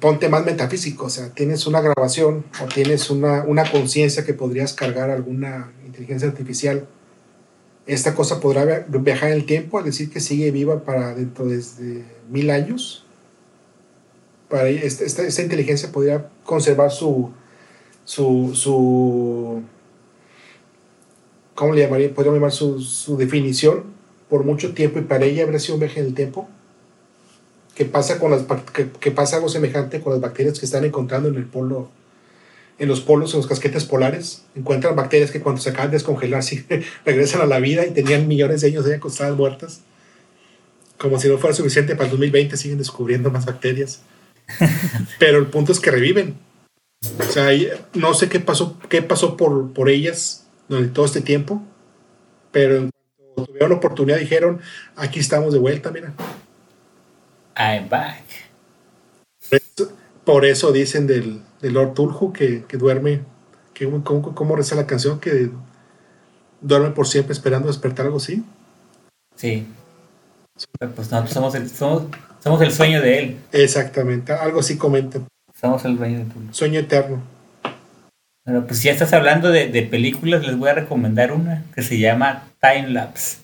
ponte 0.00 0.28
más 0.28 0.44
metafísico, 0.44 1.06
o 1.06 1.10
sea, 1.10 1.30
tienes 1.30 1.66
una 1.68 1.80
grabación 1.80 2.44
o 2.60 2.66
tienes 2.66 3.10
una, 3.10 3.44
una 3.44 3.70
conciencia 3.70 4.24
que 4.24 4.34
podrías 4.34 4.72
cargar 4.72 5.10
alguna 5.10 5.70
inteligencia 5.86 6.28
artificial 6.28 6.88
esta 7.88 8.14
cosa 8.14 8.38
podrá 8.38 8.84
viajar 8.86 9.30
en 9.30 9.36
el 9.36 9.46
tiempo, 9.46 9.78
es 9.78 9.86
decir, 9.86 10.10
que 10.10 10.20
sigue 10.20 10.50
viva 10.50 10.84
para 10.84 11.14
dentro 11.14 11.46
de 11.46 12.04
mil 12.28 12.50
años. 12.50 13.06
Para 14.50 14.68
esta, 14.68 15.04
esta, 15.24 15.42
inteligencia 15.42 15.90
podría 15.90 16.28
conservar 16.44 16.90
su, 16.90 17.32
su, 18.08 18.52
su 18.54 19.62
¿cómo 21.54 21.74
le 21.74 21.82
llamaría? 21.82 22.14
Podríamos 22.14 22.38
llamar 22.38 22.52
su, 22.52 22.80
su, 22.80 23.18
definición 23.18 23.84
por 24.30 24.44
mucho 24.44 24.72
tiempo 24.72 24.98
y 24.98 25.02
para 25.02 25.26
ella 25.26 25.42
habría 25.42 25.58
sido 25.58 25.74
un 25.74 25.80
viaje 25.80 26.00
en 26.00 26.06
el 26.06 26.14
tiempo. 26.14 26.48
¿Qué 27.74 27.84
pasa, 27.84 28.18
con 28.18 28.30
las, 28.30 28.44
que, 28.72 29.10
pasa 29.10 29.36
algo 29.36 29.50
semejante 29.50 30.00
con 30.00 30.14
las 30.14 30.22
bacterias 30.22 30.58
que 30.58 30.64
están 30.64 30.86
encontrando 30.86 31.28
en 31.28 31.34
el 31.34 31.44
polo, 31.44 31.90
en 32.78 32.88
los 32.88 33.02
polos, 33.02 33.34
en 33.34 33.40
los 33.40 33.46
casquetes 33.46 33.84
polares? 33.84 34.42
Encuentran 34.56 34.96
bacterias 34.96 35.30
que 35.30 35.42
cuando 35.42 35.60
se 35.60 35.68
acaban 35.68 35.90
de 35.90 35.98
descongelar 35.98 36.42
sí, 36.44 36.64
regresan 37.04 37.42
a 37.42 37.46
la 37.46 37.58
vida 37.60 37.84
y 37.84 37.90
tenían 37.90 38.26
millones 38.26 38.62
de 38.62 38.68
ellos 38.68 38.86
ahí 38.86 38.92
acostadas 38.92 39.36
muertas. 39.36 39.80
Como 40.96 41.20
si 41.20 41.28
no 41.28 41.36
fuera 41.36 41.54
suficiente 41.54 41.94
para 41.94 42.06
el 42.06 42.12
2020 42.12 42.56
siguen 42.56 42.78
descubriendo 42.78 43.30
más 43.30 43.44
bacterias. 43.44 44.00
Pero 45.18 45.36
el 45.36 45.48
punto 45.48 45.72
es 45.72 45.78
que 45.78 45.90
reviven. 45.90 46.47
O 47.02 47.22
sea, 47.24 47.50
no 47.94 48.14
sé 48.14 48.28
qué 48.28 48.40
pasó, 48.40 48.78
qué 48.88 49.02
pasó 49.02 49.36
por, 49.36 49.72
por 49.72 49.88
ellas 49.88 50.46
durante 50.68 50.90
todo 50.90 51.06
este 51.06 51.20
tiempo, 51.20 51.62
pero 52.50 52.76
en 52.76 52.90
cuanto 53.24 53.46
tuvieron 53.46 53.70
la 53.70 53.76
oportunidad 53.76 54.18
dijeron, 54.18 54.60
aquí 54.96 55.20
estamos 55.20 55.52
de 55.52 55.58
vuelta, 55.58 55.90
mira. 55.90 56.12
I'm 57.56 57.88
back. 57.88 58.24
Por 60.24 60.44
eso, 60.44 60.72
dicen 60.72 61.06
del, 61.06 61.40
Lord 61.62 61.94
Tulhu 61.94 62.32
que, 62.32 62.64
duerme, 62.72 63.22
que 63.72 63.88
¿cómo, 64.04 64.56
reza 64.56 64.74
la 64.74 64.86
canción? 64.86 65.20
Que 65.20 65.50
duerme 66.60 66.90
por 66.90 67.06
siempre 67.06 67.32
esperando 67.32 67.68
despertar 67.68 68.06
algo 68.06 68.18
así. 68.18 68.44
Sí. 69.36 69.66
Pues 70.78 71.10
nosotros 71.10 71.30
somos 71.30 71.54
el, 71.54 71.70
somos, 71.70 72.60
el 72.60 72.72
sueño 72.72 73.00
de 73.00 73.18
él. 73.18 73.36
Exactamente, 73.52 74.32
algo 74.32 74.60
así 74.60 74.76
comenta. 74.76 75.20
Somos 75.60 75.84
el 75.84 75.96
dueño 75.96 76.20
de 76.20 76.24
Tulhu. 76.26 76.54
Sueño 76.54 76.80
eterno. 76.80 77.20
Bueno, 78.44 78.64
pues 78.66 78.78
si 78.78 78.86
ya 78.86 78.92
estás 78.92 79.12
hablando 79.12 79.50
de, 79.50 79.88
películas, 79.90 80.46
les 80.46 80.56
voy 80.56 80.70
a 80.70 80.74
recomendar 80.74 81.32
una 81.32 81.64
que 81.74 81.82
se 81.82 81.98
llama 81.98 82.44
Time 82.60 82.90
Lapse. 82.90 83.38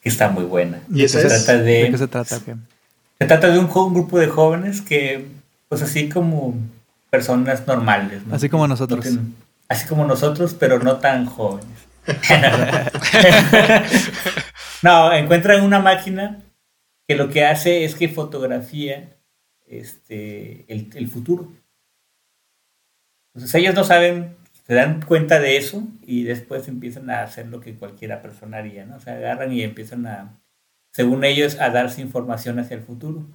Que 0.00 0.08
está 0.08 0.28
muy 0.28 0.44
buena. 0.44 0.80
¿Y 0.92 1.06
se 1.08 1.24
trata 1.24 1.58
de, 1.58 1.88
qué 1.90 1.98
se 1.98 2.06
trata? 2.06 2.38
Se 2.38 3.26
trata 3.26 3.50
de 3.50 3.58
un, 3.58 3.66
grupo 3.66 4.18
de 4.18 4.28
jóvenes 4.28 4.80
que, 4.80 5.26
pues 5.68 5.82
así 5.82 6.08
como 6.08 6.54
personas 7.10 7.66
normales. 7.66 8.22
Así 8.30 8.48
como 8.48 8.68
nosotros. 8.68 9.04
así 9.68 9.88
como 9.88 10.06
nosotros, 10.06 10.54
pero 10.58 10.78
no 10.78 10.98
tan 10.98 11.26
jóvenes. 11.26 11.66
no, 14.82 15.12
encuentran 15.12 15.64
una 15.64 15.80
máquina 15.80 16.38
que 17.06 17.16
lo 17.16 17.28
que 17.28 17.44
hace 17.44 17.84
es 17.84 17.96
que 17.96 18.08
fotografía 18.08 19.17
este, 19.70 20.64
el, 20.72 20.90
el 20.94 21.08
futuro. 21.08 21.52
Entonces 23.34 23.54
ellos 23.60 23.74
no 23.74 23.84
saben, 23.84 24.36
se 24.66 24.74
dan 24.74 25.00
cuenta 25.02 25.38
de 25.40 25.56
eso 25.56 25.86
y 26.02 26.24
después 26.24 26.68
empiezan 26.68 27.08
a 27.10 27.22
hacer 27.22 27.46
lo 27.46 27.60
que 27.60 27.74
cualquiera 27.76 28.22
persona 28.22 28.58
haría, 28.58 28.84
¿no? 28.84 28.96
O 28.96 29.00
sea, 29.00 29.14
agarran 29.14 29.52
y 29.52 29.62
empiezan 29.62 30.06
a, 30.06 30.40
según 30.92 31.24
ellos, 31.24 31.60
a 31.60 31.70
darse 31.70 32.00
información 32.00 32.58
hacia 32.58 32.76
el 32.76 32.82
futuro. 32.82 33.26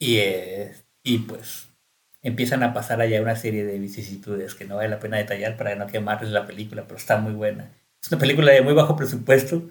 Y, 0.00 0.16
eh, 0.18 0.74
y 1.02 1.18
pues 1.18 1.68
empiezan 2.22 2.62
a 2.62 2.72
pasar 2.72 3.00
allá 3.00 3.22
una 3.22 3.36
serie 3.36 3.64
de 3.64 3.78
vicisitudes 3.78 4.54
que 4.54 4.64
no 4.64 4.76
vale 4.76 4.88
la 4.88 5.00
pena 5.00 5.16
detallar 5.18 5.56
para 5.56 5.74
no 5.76 5.86
quemarles 5.86 6.30
la 6.30 6.46
película, 6.46 6.84
pero 6.84 6.96
está 6.96 7.18
muy 7.18 7.32
buena. 7.32 7.70
Es 8.02 8.10
una 8.10 8.20
película 8.20 8.52
de 8.52 8.62
muy 8.62 8.74
bajo 8.74 8.96
presupuesto, 8.96 9.68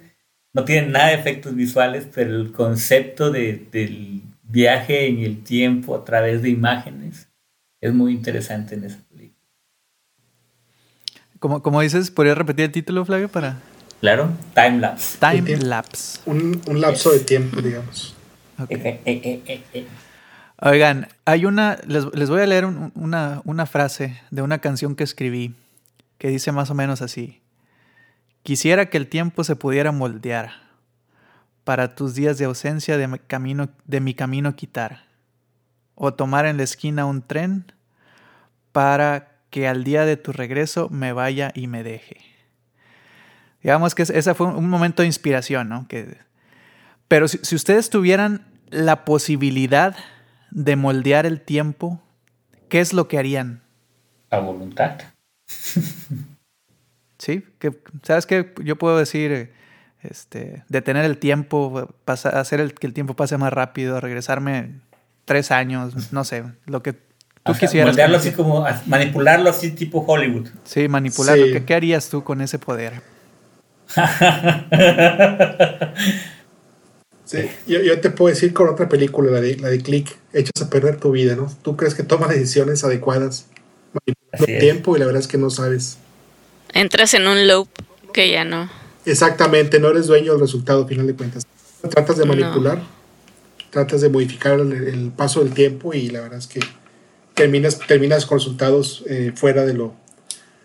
no 0.54 0.66
tiene 0.66 0.88
nada 0.88 1.08
de 1.08 1.16
efectos 1.16 1.56
visuales, 1.56 2.08
pero 2.14 2.36
el 2.36 2.52
concepto 2.52 3.32
de, 3.32 3.68
del 3.72 4.22
viaje 4.44 5.08
en 5.08 5.20
el 5.20 5.44
tiempo 5.44 5.96
a 5.96 6.06
través 6.06 6.42
de 6.42 6.50
imágenes 6.50 7.30
es 7.82 7.94
muy 7.94 8.14
interesante 8.14 8.76
en 8.76 8.86
esa 8.86 9.00
película. 9.10 9.38
Como, 11.40 11.62
como 11.62 11.82
dices, 11.82 12.10
¿podrías 12.10 12.38
repetir 12.38 12.66
el 12.66 12.72
título, 12.72 13.06
Flavio, 13.06 13.30
para...? 13.30 13.60
Claro, 14.02 14.30
Time 14.54 14.80
Lapse. 14.80 15.18
Time 15.20 15.58
Lapse. 15.58 16.20
Un, 16.26 16.62
lapso 16.80 17.12
de 17.12 17.20
tiempo, 17.20 17.62
digamos. 17.62 18.16
Eh, 18.70 19.02
eh, 19.06 19.62
eh, 19.74 19.88
Oigan, 20.60 21.08
hay 21.26 21.46
una, 21.46 21.78
les, 21.86 22.30
voy 22.30 22.42
a 22.42 22.48
leer 22.48 22.66
una, 22.66 23.42
una 23.44 23.66
frase 23.66 24.20
de 24.32 24.42
una 24.42 24.60
canción 24.60 24.96
que 24.96 25.04
escribí 25.04 25.54
que 26.18 26.30
dice 26.30 26.52
más 26.52 26.70
o 26.72 26.74
menos 26.74 27.02
así. 27.02 27.42
Quisiera 28.44 28.90
que 28.90 28.98
el 28.98 29.08
tiempo 29.08 29.44
se 29.44 29.56
pudiera 29.56 29.92
moldear 29.92 30.52
para 31.64 31.96
tus 31.96 32.16
días 32.16 32.38
de 32.38 32.46
ausencia 32.46 32.98
de 32.98 34.00
mi 34.00 34.14
camino 34.14 34.56
quitar 34.56 35.08
o 35.96 36.14
tomar 36.14 36.46
en 36.46 36.58
la 36.58 36.64
esquina 36.64 37.06
un 37.06 37.22
tren 37.22 37.72
para 38.72 39.38
que 39.50 39.68
al 39.68 39.84
día 39.84 40.06
de 40.06 40.18
tu 40.18 40.32
regreso 40.32 40.88
me 40.90 41.12
vaya 41.12 41.52
y 41.56 41.68
me 41.68 41.84
deje. 41.84 42.18
Digamos 43.64 43.96
que 43.96 44.04
ese 44.04 44.34
fue 44.36 44.48
un 44.48 44.70
momento 44.70 45.02
de 45.02 45.08
inspiración, 45.08 45.70
¿no? 45.70 45.88
Pero 47.08 47.28
si, 47.28 47.56
ustedes 47.56 47.90
tuvieran 47.90 48.46
la 48.70 49.04
posibilidad 49.04 49.96
de 50.52 50.76
moldear 50.76 51.26
el 51.26 51.42
tiempo, 51.42 52.02
¿qué 52.70 52.80
es 52.80 52.94
lo 52.94 53.08
que 53.08 53.18
harían? 53.18 53.64
A 54.30 54.38
voluntad. 54.40 55.02
sí, 57.18 57.44
que, 57.60 57.74
¿sabes 58.04 58.26
qué? 58.26 58.54
Yo 58.64 58.78
puedo 58.78 58.98
decir, 58.98 59.52
este, 60.02 60.64
detener 60.70 61.06
el 61.06 61.18
tiempo, 61.18 61.90
hacer 62.06 62.74
que 62.76 62.88
el 62.88 62.94
tiempo 62.94 63.16
pase 63.16 63.38
más 63.38 63.52
rápido, 63.52 64.00
regresarme 64.00 64.80
tres 65.26 65.52
años, 65.52 66.14
no 66.14 66.24
sé, 66.24 66.44
lo 66.66 66.82
que 66.82 66.94
tú 66.94 67.54
quisieras. 67.54 67.90
Moldearlo 67.90 68.18
así 68.18 68.32
como, 68.32 68.66
manipularlo 68.86 69.50
así 69.50 69.72
tipo 69.72 70.06
Hollywood. 70.06 70.48
Sí, 70.64 70.88
manipularlo. 70.88 71.46
¿Qué, 71.66 71.74
harías 71.74 72.10
tú 72.10 72.24
con 72.24 72.42
ese 72.42 72.60
poder? 72.60 73.02
sí, 77.26 77.50
yo, 77.68 78.02
te 78.02 78.10
puedo 78.10 78.34
decir 78.34 78.54
con 78.54 78.70
otra 78.70 78.90
película, 78.90 79.32
la 79.32 79.42
de, 79.42 79.58
la 79.58 79.70
de 79.70 79.82
Click, 79.82 80.18
Hechos 80.34 80.62
a 80.62 80.70
perder 80.70 80.98
tu 80.98 81.12
vida, 81.12 81.36
¿no? 81.36 81.48
Tú 81.62 81.78
crees 81.78 81.96
que 81.96 82.04
tomas 82.04 82.30
decisiones 82.30 82.84
adecuadas, 82.84 83.48
manipulando 83.94 84.60
tiempo 84.60 84.96
y 84.96 85.00
la 85.00 85.06
verdad 85.06 85.22
es 85.22 85.28
que 85.28 85.38
no 85.38 85.50
sabes. 85.50 86.00
Entras 86.74 87.14
en 87.14 87.28
un 87.28 87.48
loop 87.48 87.68
que 88.14 88.30
ya 88.32 88.44
no. 88.44 88.70
Exactamente, 89.06 89.80
no 89.80 89.90
eres 89.90 90.08
dueño 90.08 90.34
del 90.34 90.42
resultado, 90.42 90.84
al 90.84 90.88
final 90.88 91.08
de 91.08 91.16
cuentas. 91.16 91.44
Tratas 91.90 92.18
de 92.18 92.26
manipular 92.26 92.82
tratas 93.70 94.02
de 94.02 94.10
modificar 94.10 94.60
el, 94.60 95.12
paso 95.16 95.44
del 95.44 95.54
tiempo 95.54 95.94
y 95.94 96.10
la 96.10 96.22
verdad 96.22 96.40
es 96.40 96.48
que 96.48 96.60
terminas, 97.34 97.80
terminas 97.80 98.26
con 98.26 98.40
resultados 98.40 99.04
eh, 99.08 99.32
fuera 99.36 99.66
de 99.66 99.74
lo, 99.74 99.94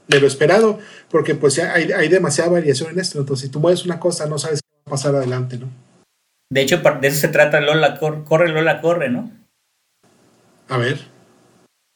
de 0.09 0.21
lo 0.21 0.27
esperado, 0.27 0.79
porque 1.11 1.35
pues 1.35 1.59
hay, 1.59 1.93
hay 1.93 2.09
demasiada 2.09 2.51
variación 2.51 2.91
en 2.91 3.01
esto, 3.01 3.19
entonces 3.19 3.47
si 3.47 3.53
tú 3.53 3.61
mueves 3.61 3.85
una 3.85 4.01
cosa 4.01 4.27
no 4.27 4.38
sabes 4.38 4.61
qué 4.62 4.69
va 4.77 4.83
a 4.87 4.91
pasar 4.91 5.15
adelante, 5.15 5.59
¿no? 5.59 5.69
De 6.51 6.61
hecho, 6.61 6.79
de 6.79 7.09
eso 7.09 7.19
se 7.19 7.29
trata 7.29 7.61
Lola, 7.61 7.99
corre 7.99 8.49
Lola, 8.49 8.83
corre, 8.83 9.09
¿no? 9.09 9.31
A 10.69 10.77
ver. 10.77 10.99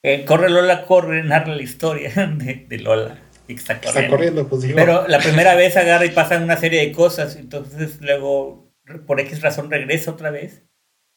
Eh, 0.03 0.25
corre 0.25 0.49
Lola, 0.49 0.87
corre, 0.87 1.23
narra 1.25 1.55
la 1.55 1.63
historia 1.63 2.11
de, 2.39 2.79
Lola. 2.79 3.19
Está 3.49 3.81
corriendo. 4.09 4.49
pues, 4.49 4.65
Pero 4.75 5.07
la 5.09 5.19
primera 5.19 5.55
vez 5.55 5.77
agarra 5.77 6.05
y 6.05 6.11
pasan 6.11 6.43
una 6.43 6.57
serie 6.57 6.81
de 6.81 6.93
cosas, 6.93 7.37
entonces 7.37 8.01
luego 8.01 8.73
por 9.07 9.21
X 9.21 9.43
razón 9.43 9.71
regresa 9.71 10.11
otra 10.11 10.31
vez 10.31 10.65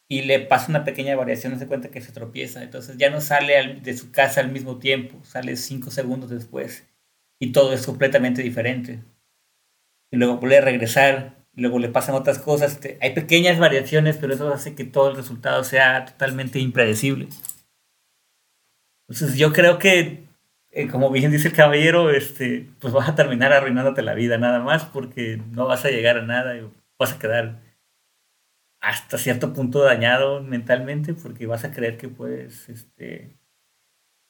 y 0.09 0.23
le 0.23 0.39
pasa 0.39 0.67
una 0.69 0.83
pequeña 0.83 1.15
variación, 1.15 1.57
se 1.59 1.67
cuenta 1.67 1.89
que 1.89 2.01
se 2.01 2.11
tropieza, 2.11 2.63
entonces 2.63 2.97
ya 2.97 3.09
no 3.09 3.21
sale 3.21 3.79
de 3.81 3.97
su 3.97 4.11
casa 4.11 4.41
al 4.41 4.51
mismo 4.51 4.79
tiempo, 4.79 5.23
sale 5.23 5.55
cinco 5.55 5.91
segundos 5.91 6.29
después 6.29 6.87
y 7.39 7.51
todo 7.51 7.73
es 7.73 7.85
completamente 7.85 8.41
diferente. 8.41 8.99
Y 10.11 10.17
luego 10.17 10.37
vuelve 10.37 10.57
a 10.57 10.61
regresar, 10.61 11.45
y 11.55 11.61
luego 11.61 11.79
le 11.79 11.89
pasan 11.89 12.15
otras 12.15 12.39
cosas, 12.39 12.79
hay 13.01 13.13
pequeñas 13.13 13.59
variaciones, 13.59 14.17
pero 14.17 14.33
eso 14.33 14.53
hace 14.53 14.75
que 14.75 14.83
todo 14.83 15.09
el 15.09 15.15
resultado 15.15 15.63
sea 15.63 16.05
totalmente 16.05 16.59
impredecible. 16.59 17.27
Entonces 19.07 19.37
yo 19.37 19.53
creo 19.53 19.79
que, 19.79 20.28
eh, 20.71 20.87
como 20.87 21.09
bien 21.09 21.31
dice 21.31 21.47
el 21.47 21.55
caballero, 21.55 22.11
este, 22.11 22.69
pues 22.79 22.93
vas 22.93 23.09
a 23.09 23.15
terminar 23.15 23.53
arruinándote 23.53 24.01
la 24.01 24.13
vida 24.13 24.37
nada 24.37 24.59
más 24.59 24.85
porque 24.85 25.41
no 25.51 25.65
vas 25.67 25.85
a 25.85 25.89
llegar 25.89 26.17
a 26.17 26.25
nada 26.25 26.55
y 26.57 26.69
vas 26.97 27.13
a 27.13 27.19
quedar 27.19 27.59
hasta 28.81 29.17
cierto 29.17 29.53
punto 29.53 29.81
dañado 29.81 30.41
mentalmente 30.41 31.13
porque 31.13 31.47
vas 31.47 31.65
a 31.65 31.71
creer 31.71 31.97
que 31.97 32.07
puedes 32.07 32.69
este, 32.69 33.37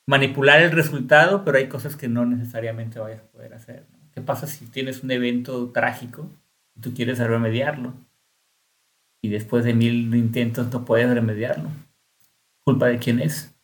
manipular 0.08 0.62
el 0.62 0.72
resultado, 0.72 1.44
pero 1.44 1.58
hay 1.58 1.68
cosas 1.68 1.96
que 1.96 2.08
no 2.08 2.26
necesariamente 2.26 3.00
vayas 3.00 3.22
a 3.22 3.28
poder 3.28 3.54
hacer. 3.54 3.86
¿Qué 4.12 4.22
pasa 4.22 4.48
si 4.48 4.66
tienes 4.66 5.04
un 5.04 5.12
evento 5.12 5.72
trágico 5.72 6.32
y 6.76 6.82
tú 6.82 6.94
quieres 6.94 7.20
remediarlo? 7.20 7.94
Y 9.22 9.30
después 9.30 9.66
de 9.66 9.74
mil 9.74 10.16
intentos 10.16 10.72
no 10.72 10.86
puedes 10.86 11.14
remediarlo. 11.14 11.70
¿Culpa 12.64 12.88
de 12.88 12.98
quién 12.98 13.20
es? 13.20 13.59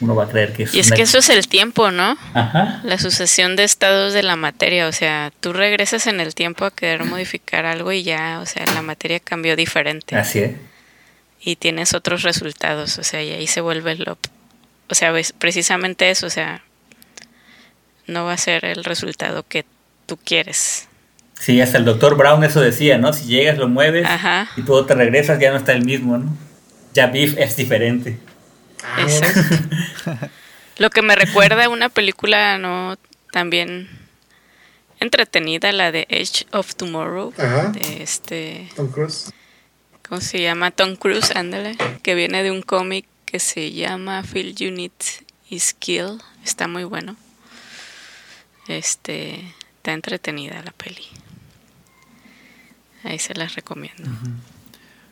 Uno 0.00 0.14
va 0.14 0.24
a 0.24 0.28
creer 0.28 0.52
que 0.52 0.64
es... 0.64 0.74
Y 0.74 0.80
es 0.80 0.92
que 0.92 1.02
eso 1.02 1.18
es 1.18 1.30
el 1.30 1.48
tiempo, 1.48 1.90
¿no? 1.90 2.18
Ajá. 2.34 2.80
La 2.84 2.98
sucesión 2.98 3.56
de 3.56 3.64
estados 3.64 4.12
de 4.12 4.22
la 4.22 4.36
materia, 4.36 4.88
o 4.88 4.92
sea, 4.92 5.32
tú 5.40 5.54
regresas 5.54 6.06
en 6.06 6.20
el 6.20 6.34
tiempo 6.34 6.66
a 6.66 6.70
querer 6.70 7.04
modificar 7.04 7.64
algo 7.64 7.90
y 7.92 8.02
ya, 8.02 8.40
o 8.42 8.46
sea, 8.46 8.66
la 8.74 8.82
materia 8.82 9.20
cambió 9.20 9.56
diferente. 9.56 10.14
Así 10.14 10.40
es. 10.40 10.52
Y 11.40 11.56
tienes 11.56 11.94
otros 11.94 12.22
resultados, 12.22 12.98
o 12.98 13.04
sea, 13.04 13.22
y 13.22 13.32
ahí 13.32 13.46
se 13.46 13.62
vuelve 13.62 13.94
lo... 13.96 14.18
O 14.88 14.94
sea, 14.94 15.12
ves, 15.12 15.32
precisamente 15.32 16.10
eso, 16.10 16.26
o 16.26 16.30
sea, 16.30 16.62
no 18.06 18.26
va 18.26 18.34
a 18.34 18.38
ser 18.38 18.66
el 18.66 18.84
resultado 18.84 19.44
que 19.48 19.64
tú 20.04 20.18
quieres. 20.22 20.88
Sí, 21.40 21.60
hasta 21.62 21.78
el 21.78 21.86
doctor 21.86 22.18
Brown 22.18 22.44
eso 22.44 22.60
decía, 22.60 22.98
¿no? 22.98 23.14
Si 23.14 23.24
llegas, 23.24 23.56
lo 23.56 23.68
mueves 23.68 24.04
Ajá. 24.04 24.48
y 24.56 24.62
tú 24.62 24.84
te 24.84 24.94
regresas, 24.94 25.40
ya 25.40 25.50
no 25.50 25.56
está 25.56 25.72
el 25.72 25.86
mismo, 25.86 26.18
¿no? 26.18 26.36
Ya 26.92 27.06
Biff 27.06 27.36
es 27.38 27.56
diferente. 27.56 28.18
Ah, 28.84 29.02
Exacto. 29.02 29.40
Lo 30.78 30.90
que 30.90 31.02
me 31.02 31.16
recuerda 31.16 31.64
a 31.64 31.68
una 31.68 31.88
película 31.88 32.58
no 32.58 32.96
también 33.32 33.88
entretenida, 35.00 35.72
la 35.72 35.92
de 35.92 36.06
Edge 36.10 36.46
of 36.52 36.74
Tomorrow, 36.74 37.32
Ajá. 37.38 37.68
de 37.68 38.02
este, 38.02 38.68
Tom 38.76 38.90
Cruise. 38.90 39.32
¿cómo 40.08 40.20
se 40.20 40.40
llama? 40.40 40.70
Tom 40.70 40.96
Cruise, 40.96 41.32
ándale, 41.34 41.76
que 42.02 42.14
viene 42.14 42.42
de 42.42 42.50
un 42.50 42.62
cómic 42.62 43.06
que 43.24 43.40
se 43.40 43.72
llama 43.72 44.22
Feel 44.22 44.54
Unit 44.60 44.92
is 45.50 45.74
Kill, 45.74 46.20
está 46.44 46.68
muy 46.68 46.84
bueno. 46.84 47.16
Este, 48.68 49.54
está 49.76 49.92
entretenida 49.92 50.62
la 50.62 50.72
peli. 50.72 51.06
Ahí 53.04 53.18
se 53.18 53.34
las 53.34 53.54
recomiendo. 53.54 54.08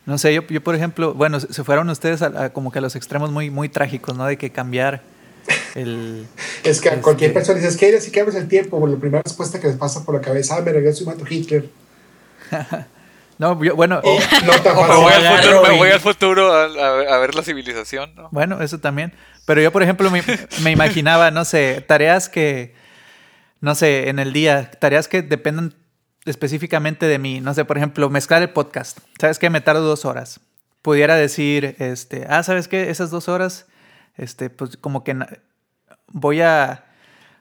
No 0.05 0.17
sé, 0.17 0.33
yo, 0.33 0.41
yo 0.47 0.61
por 0.61 0.75
ejemplo, 0.75 1.13
bueno, 1.13 1.39
se 1.39 1.63
fueron 1.63 1.89
ustedes 1.89 2.21
a, 2.21 2.45
a 2.45 2.53
como 2.53 2.71
que 2.71 2.79
a 2.79 2.81
los 2.81 2.95
extremos 2.95 3.31
muy, 3.31 3.49
muy 3.49 3.69
trágicos, 3.69 4.15
¿no? 4.15 4.25
De 4.25 4.37
que 4.37 4.51
cambiar 4.51 5.01
el... 5.75 6.27
Es 6.63 6.79
que 6.81 6.89
a 6.89 6.91
Este- 6.93 7.01
cualquier 7.03 7.33
persona 7.33 7.59
dices, 7.59 7.75
¿qué 7.77 7.89
eres? 7.89 8.07
¿Y 8.07 8.11
qué 8.11 8.21
abres 8.21 8.35
el 8.35 8.47
tiempo? 8.47 8.79
Bueno, 8.79 8.95
la 8.95 9.01
primera 9.01 9.23
respuesta 9.23 9.59
que 9.59 9.67
les 9.67 9.77
pasa 9.77 10.03
por 10.05 10.15
la 10.15 10.21
cabeza, 10.21 10.55
ah, 10.57 10.61
me 10.61 10.71
regreso 10.71 11.03
y 11.03 11.07
mato 11.07 11.23
Hitler. 11.29 11.69
No, 13.37 13.61
yo- 13.61 13.75
bueno, 13.75 14.01
no 14.01 14.51
tan 14.63 14.77
O 14.77 14.81
me 14.83 14.87
fácil. 14.87 15.03
voy 15.03 15.11
al 15.13 15.37
futuro, 15.37 15.61
me 15.67 15.75
y- 15.75 15.77
voy 15.77 15.89
al 15.89 15.99
futuro 15.99 16.53
a, 16.53 16.63
a- 16.63 17.15
a 17.15 17.17
ver 17.19 17.35
la 17.35 17.43
civilización, 17.43 18.15
¿no? 18.15 18.29
bueno, 18.31 18.61
eso 18.61 18.79
también. 18.79 19.11
Pero 19.45 19.59
yo, 19.61 19.73
por 19.73 19.83
ejemplo, 19.83 20.09
me, 20.09 20.23
me 20.63 20.71
imaginaba, 20.71 21.31
no 21.31 21.43
sé, 21.43 21.83
tareas 21.85 22.29
que, 22.29 22.73
no 23.59 23.75
sé, 23.75 24.07
en 24.07 24.19
el 24.19 24.31
día, 24.31 24.71
tareas 24.79 25.09
que 25.09 25.21
dependen 25.21 25.73
específicamente 26.25 27.05
de 27.07 27.19
mí. 27.19 27.41
No 27.41 27.53
sé, 27.53 27.65
por 27.65 27.77
ejemplo, 27.77 28.09
mezclar 28.09 28.41
el 28.41 28.49
podcast. 28.49 28.99
¿Sabes 29.19 29.39
qué? 29.39 29.49
Me 29.49 29.61
tardo 29.61 29.81
dos 29.83 30.05
horas. 30.05 30.39
Pudiera 30.81 31.15
decir, 31.15 31.75
este, 31.79 32.25
ah, 32.29 32.43
¿sabes 32.43 32.67
qué? 32.67 32.89
Esas 32.89 33.09
dos 33.09 33.27
horas, 33.29 33.65
este, 34.17 34.49
pues 34.49 34.77
como 34.77 35.03
que 35.03 35.15
voy 36.07 36.41
a, 36.41 36.85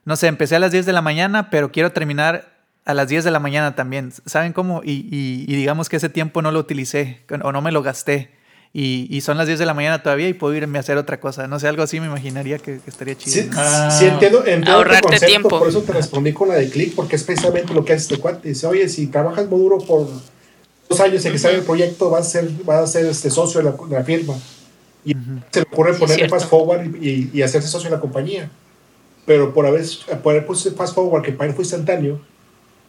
no 0.05 0.17
sé, 0.17 0.29
empecé 0.29 0.57
a 0.57 0.59
las 0.59 0.73
10 0.73 0.87
de 0.87 0.93
la 0.93 1.03
mañana, 1.03 1.51
pero 1.51 1.71
quiero 1.71 1.93
terminar 1.93 2.53
a 2.87 2.95
las 2.95 3.09
10 3.09 3.25
de 3.25 3.31
la 3.31 3.41
mañana 3.41 3.75
también. 3.75 4.13
¿Saben 4.27 4.53
cómo? 4.53 4.83
Y- 4.85 5.45
y 5.47 5.57
digamos 5.57 5.89
que 5.89 5.97
ese 5.97 6.09
tiempo 6.09 6.43
no 6.43 6.51
lo 6.53 6.59
utilicé 6.61 7.25
o 7.43 7.53
no 7.53 7.61
me 7.63 7.73
lo 7.73 7.83
gasté. 7.83 8.34
Y, 8.77 9.07
y 9.09 9.21
son 9.21 9.39
las 9.39 9.47
10 9.47 9.61
de 9.61 9.67
la 9.67 9.73
mañana 9.75 10.03
todavía 10.03 10.29
y 10.29 10.35
puedo 10.35 10.53
irme 10.53 10.79
a 10.79 10.81
hacer 10.81 10.97
otra 10.99 11.21
cosa. 11.21 11.47
No 11.47 11.61
sé, 11.61 11.69
algo 11.69 11.85
así 11.85 12.01
me 12.01 12.07
imaginaría 12.07 12.59
que, 12.59 12.81
que 12.81 12.91
estaría 12.91 13.15
chido. 13.17 13.33
Sí, 13.33 13.49
¿no? 13.49 13.57
Ah. 13.57 13.89
sí 13.97 14.05
entiendo, 14.07 14.39
entiendo 14.41 14.67
tu 14.67 14.73
Ahorrarte 14.73 15.03
concepto, 15.03 15.27
tiempo. 15.27 15.49
por 15.61 15.69
eso 15.69 15.83
te 15.83 15.93
respondí 15.93 16.33
con 16.33 16.49
la 16.49 16.57
de 16.57 16.69
click, 16.69 16.93
porque 16.97 17.15
es 17.15 17.23
precisamente 17.23 17.73
lo 17.73 17.85
que 17.85 17.93
hace 17.93 18.03
este 18.03 18.19
cuate. 18.19 18.49
Dice, 18.49 18.67
oye, 18.67 18.89
si 18.89 19.07
trabajas 19.07 19.49
muy 19.49 19.61
duro 19.61 19.79
por 19.79 20.09
dos 20.89 21.01
años 21.01 21.25
en 21.25 21.33
que 21.33 21.39
sale 21.39 21.59
el 21.59 21.63
proyecto, 21.63 22.11
vas 22.11 22.27
a 22.27 22.31
ser, 22.31 22.51
vas 22.65 22.83
a 22.83 22.87
ser 22.89 23.07
este 23.07 23.31
socio 23.31 23.61
de 23.63 23.71
la, 23.71 23.77
de 23.89 23.95
la 23.97 24.03
firma. 24.03 24.35
Y 25.05 25.13
se 25.53 25.61
le 25.61 25.67
ocurre 25.71 25.95
Sí, 25.95 26.01
ponerle 26.01 26.29
fast 26.29 26.49
forward 26.49 26.97
y, 27.01 27.31
y 27.33 27.43
hacerse 27.43 27.69
socio 27.69 27.91
de 27.91 27.95
la 27.95 28.01
compañía. 28.01 28.51
Pero 29.25 29.55
por 29.55 29.67
haber, 29.67 29.85
por 30.21 30.33
haber 30.33 30.47
puesto 30.47 30.73
fast 30.73 30.97
forward, 30.97 31.23
que 31.23 31.31
para 31.31 31.49
él 31.49 31.55
fue 31.55 31.63
instantáneo, 31.63 32.21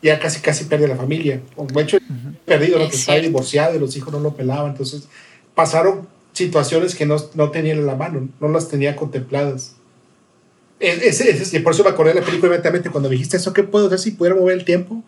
ya 0.02 0.20
casi 0.20 0.40
casi 0.42 0.66
pierde 0.66 0.88
la 0.88 0.96
familia. 0.96 1.42
O 1.56 1.66
de 1.68 1.82
hecho, 1.82 1.98
perdido, 2.44 2.80
¿no? 2.80 2.86
Es 2.86 2.90
que 2.92 2.96
estaba 2.98 3.18
cierto. 3.18 3.28
divorciado 3.30 3.76
y 3.76 3.80
los 3.80 3.96
hijos 3.96 4.12
no 4.12 4.20
lo 4.20 4.34
pelaban. 4.36 4.72
Entonces, 4.72 5.08
pasaron 5.56 6.08
situaciones 6.34 6.96
que 6.96 7.06
no, 7.06 7.16
no 7.34 7.50
tenían 7.52 7.78
en 7.80 7.86
la 7.88 7.96
mano, 7.96 8.28
no 8.40 8.48
las 8.50 8.68
tenía 8.70 8.96
contempladas. 8.96 9.76
Es, 10.80 11.02
es- 11.02 11.22
es- 11.22 11.54
y 11.54 11.60
por 11.60 11.74
eso 11.74 11.84
me 11.84 11.90
acordé 11.90 12.14
de 12.14 12.20
la 12.20 12.26
película 12.26 12.48
inmediatamente 12.50 12.90
cuando 12.90 13.10
me 13.10 13.14
dijiste 13.16 13.38
eso, 13.38 13.54
¿qué 13.54 13.64
puedo 13.64 13.88
hacer 13.88 14.00
si 14.00 14.12
pudiera 14.12 14.36
mover 14.38 14.58
el 14.58 14.66
tiempo? 14.66 15.04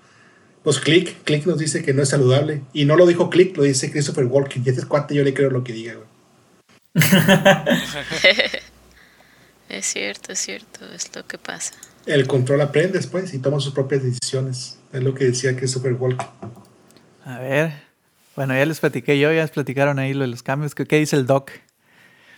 Pues 0.64 0.80
Click, 0.80 1.24
Click 1.24 1.46
nos 1.46 1.60
dice 1.60 1.84
que 1.84 1.94
no 1.94 2.02
es 2.02 2.10
saludable. 2.10 2.62
Y 2.74 2.86
no 2.86 2.96
lo 2.98 3.06
dijo 3.06 3.30
Click, 3.30 3.56
lo 3.58 3.64
dice 3.64 3.92
Christopher 3.92 4.26
Walken. 4.26 4.64
Y 4.66 4.70
ese 4.70 4.80
es 4.82 4.86
cuate, 4.86 5.14
yo 5.16 5.24
le 5.24 5.34
creo 5.34 5.50
lo 5.50 5.64
que 5.64 5.74
diga, 5.74 5.94
güey. 5.96 6.08
Es 9.70 9.86
cierto, 9.86 10.32
es 10.32 10.40
cierto, 10.40 10.86
es 10.96 11.14
lo 11.14 11.28
que 11.28 11.38
pasa. 11.38 11.74
El 12.06 12.26
control 12.26 12.62
aprende 12.62 12.98
después 13.00 13.34
y 13.34 13.40
toma 13.40 13.60
sus 13.60 13.74
propias 13.74 14.02
decisiones. 14.02 14.78
Es 14.94 15.04
lo 15.04 15.14
que 15.14 15.26
decía 15.26 15.58
Christopher 15.58 15.94
Walken. 15.94 16.26
A 17.26 17.40
ver. 17.40 17.74
Bueno, 18.38 18.56
ya 18.56 18.68
les 18.68 18.80
platiqué 18.80 19.18
yo, 19.18 19.34
ya 19.34 19.42
les 19.42 19.50
platicaron 19.50 19.98
ahí 19.98 20.14
lo 20.14 20.22
de 20.22 20.28
los 20.28 20.44
cambios. 20.44 20.76
¿Qué, 20.76 20.86
qué 20.86 20.98
dice 20.98 21.16
el 21.16 21.26
doc? 21.26 21.50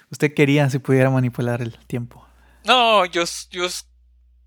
Usted 0.09 0.33
quería 0.33 0.69
si 0.69 0.79
pudiera 0.79 1.09
manipular 1.09 1.61
el 1.61 1.77
tiempo. 1.87 2.25
No, 2.63 3.05
yo, 3.05 3.25
yo 3.51 3.67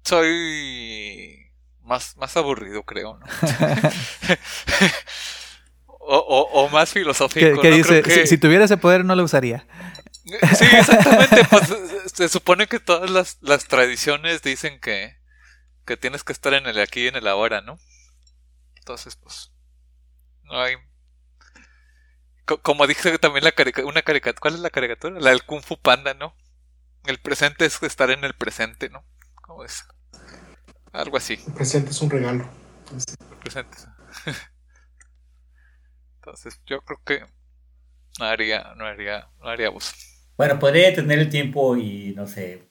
soy 0.03 1.51
más, 1.83 2.17
más 2.17 2.35
aburrido, 2.39 2.85
creo, 2.85 3.19
¿no? 3.19 3.27
o, 5.87 6.17
o, 6.17 6.65
o 6.65 6.69
más 6.71 6.91
¿Qué, 6.91 7.01
filosófico. 7.01 7.61
qué 7.61 7.69
¿no? 7.71 7.77
dice? 7.77 8.01
Creo 8.03 8.17
que- 8.17 8.23
Si, 8.27 8.29
si 8.29 8.39
tuviera 8.39 8.65
ese 8.65 8.79
poder 8.79 9.05
no 9.05 9.15
lo 9.15 9.25
usaría. 9.25 9.67
Sí, 10.25 10.65
exactamente. 10.65 11.45
Pues 11.51 11.71
se 12.15 12.31
supone 12.31 12.67
que 12.67 12.81
todas 12.81 13.11
las, 13.11 13.37
las 13.43 13.69
tradiciones 13.69 14.41
dicen 14.41 14.81
que, 14.81 15.19
que 15.85 15.99
tienes 15.99 16.25
que 16.25 16.33
estar 16.33 16.55
en 16.55 16.67
el 16.67 16.81
aquí 16.81 17.05
y 17.05 17.09
en 17.09 17.17
el 17.17 17.29
ahora, 17.29 17.61
¿no? 17.61 17.79
Entonces, 18.79 19.17
pues, 19.17 19.53
no 20.45 20.59
hay... 20.59 20.77
Co- 22.45 22.61
Como 22.63 22.87
dice 22.87 23.19
también 23.19 23.45
la 23.45 23.53
carica- 23.53 23.85
una 23.85 24.03
caricatura, 24.03 24.41
¿cuál 24.41 24.55
es 24.55 24.61
la 24.61 24.71
caricatura? 24.71 25.21
La 25.21 25.31
del 25.31 25.45
Kung 25.45 25.63
Fu 25.63 25.79
Panda, 25.81 26.15
¿no? 26.15 26.35
El 27.05 27.19
presente 27.19 27.65
es 27.65 27.83
estar 27.83 28.11
en 28.11 28.25
el 28.25 28.35
presente, 28.35 28.89
¿no? 28.89 29.05
¿Cómo 29.43 29.65
es? 29.65 29.85
Algo 30.93 31.17
así. 31.17 31.39
El 31.47 31.53
presente 31.55 31.91
es 31.91 32.01
un 32.03 32.11
regalo. 32.11 32.49
el 32.93 33.37
presente. 33.39 33.77
Entonces, 36.17 36.61
yo 36.67 36.81
creo 36.83 37.01
que 37.05 37.21
no 38.19 38.25
haría, 38.27 38.75
no 38.77 38.85
haría, 38.87 39.29
no 39.41 39.49
haría 39.49 39.69
abuso. 39.69 39.93
Bueno, 40.37 40.59
podría 40.59 40.95
tener 40.95 41.19
el 41.19 41.29
tiempo 41.29 41.77
y, 41.77 42.15
no 42.17 42.27
sé, 42.27 42.69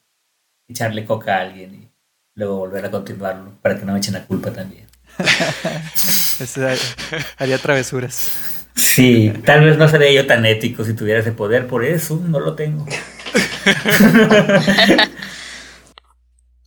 echarle 0.68 1.06
coca 1.06 1.38
a 1.38 1.42
alguien 1.42 1.76
y 1.76 1.92
luego 2.36 2.58
volver 2.58 2.86
a 2.86 2.92
continuarlo 2.92 3.52
para 3.62 3.78
que 3.78 3.86
no 3.86 3.94
me 3.94 4.00
echen 4.00 4.14
la 4.14 4.26
culpa 4.26 4.52
también. 4.54 4.88
Haría 7.38 7.58
travesuras. 7.58 8.61
Sí, 8.76 9.32
tal 9.46 9.66
vez 9.66 9.78
no 9.78 9.88
sería 9.88 10.12
yo 10.12 10.26
tan 10.28 10.46
ético 10.46 10.84
si 10.84 10.94
tuviera 10.96 11.20
ese 11.20 11.32
poder, 11.34 11.68
por 11.68 11.84
eso 11.86 12.16
no 12.28 12.40
lo 12.40 12.56
tengo. 12.56 12.86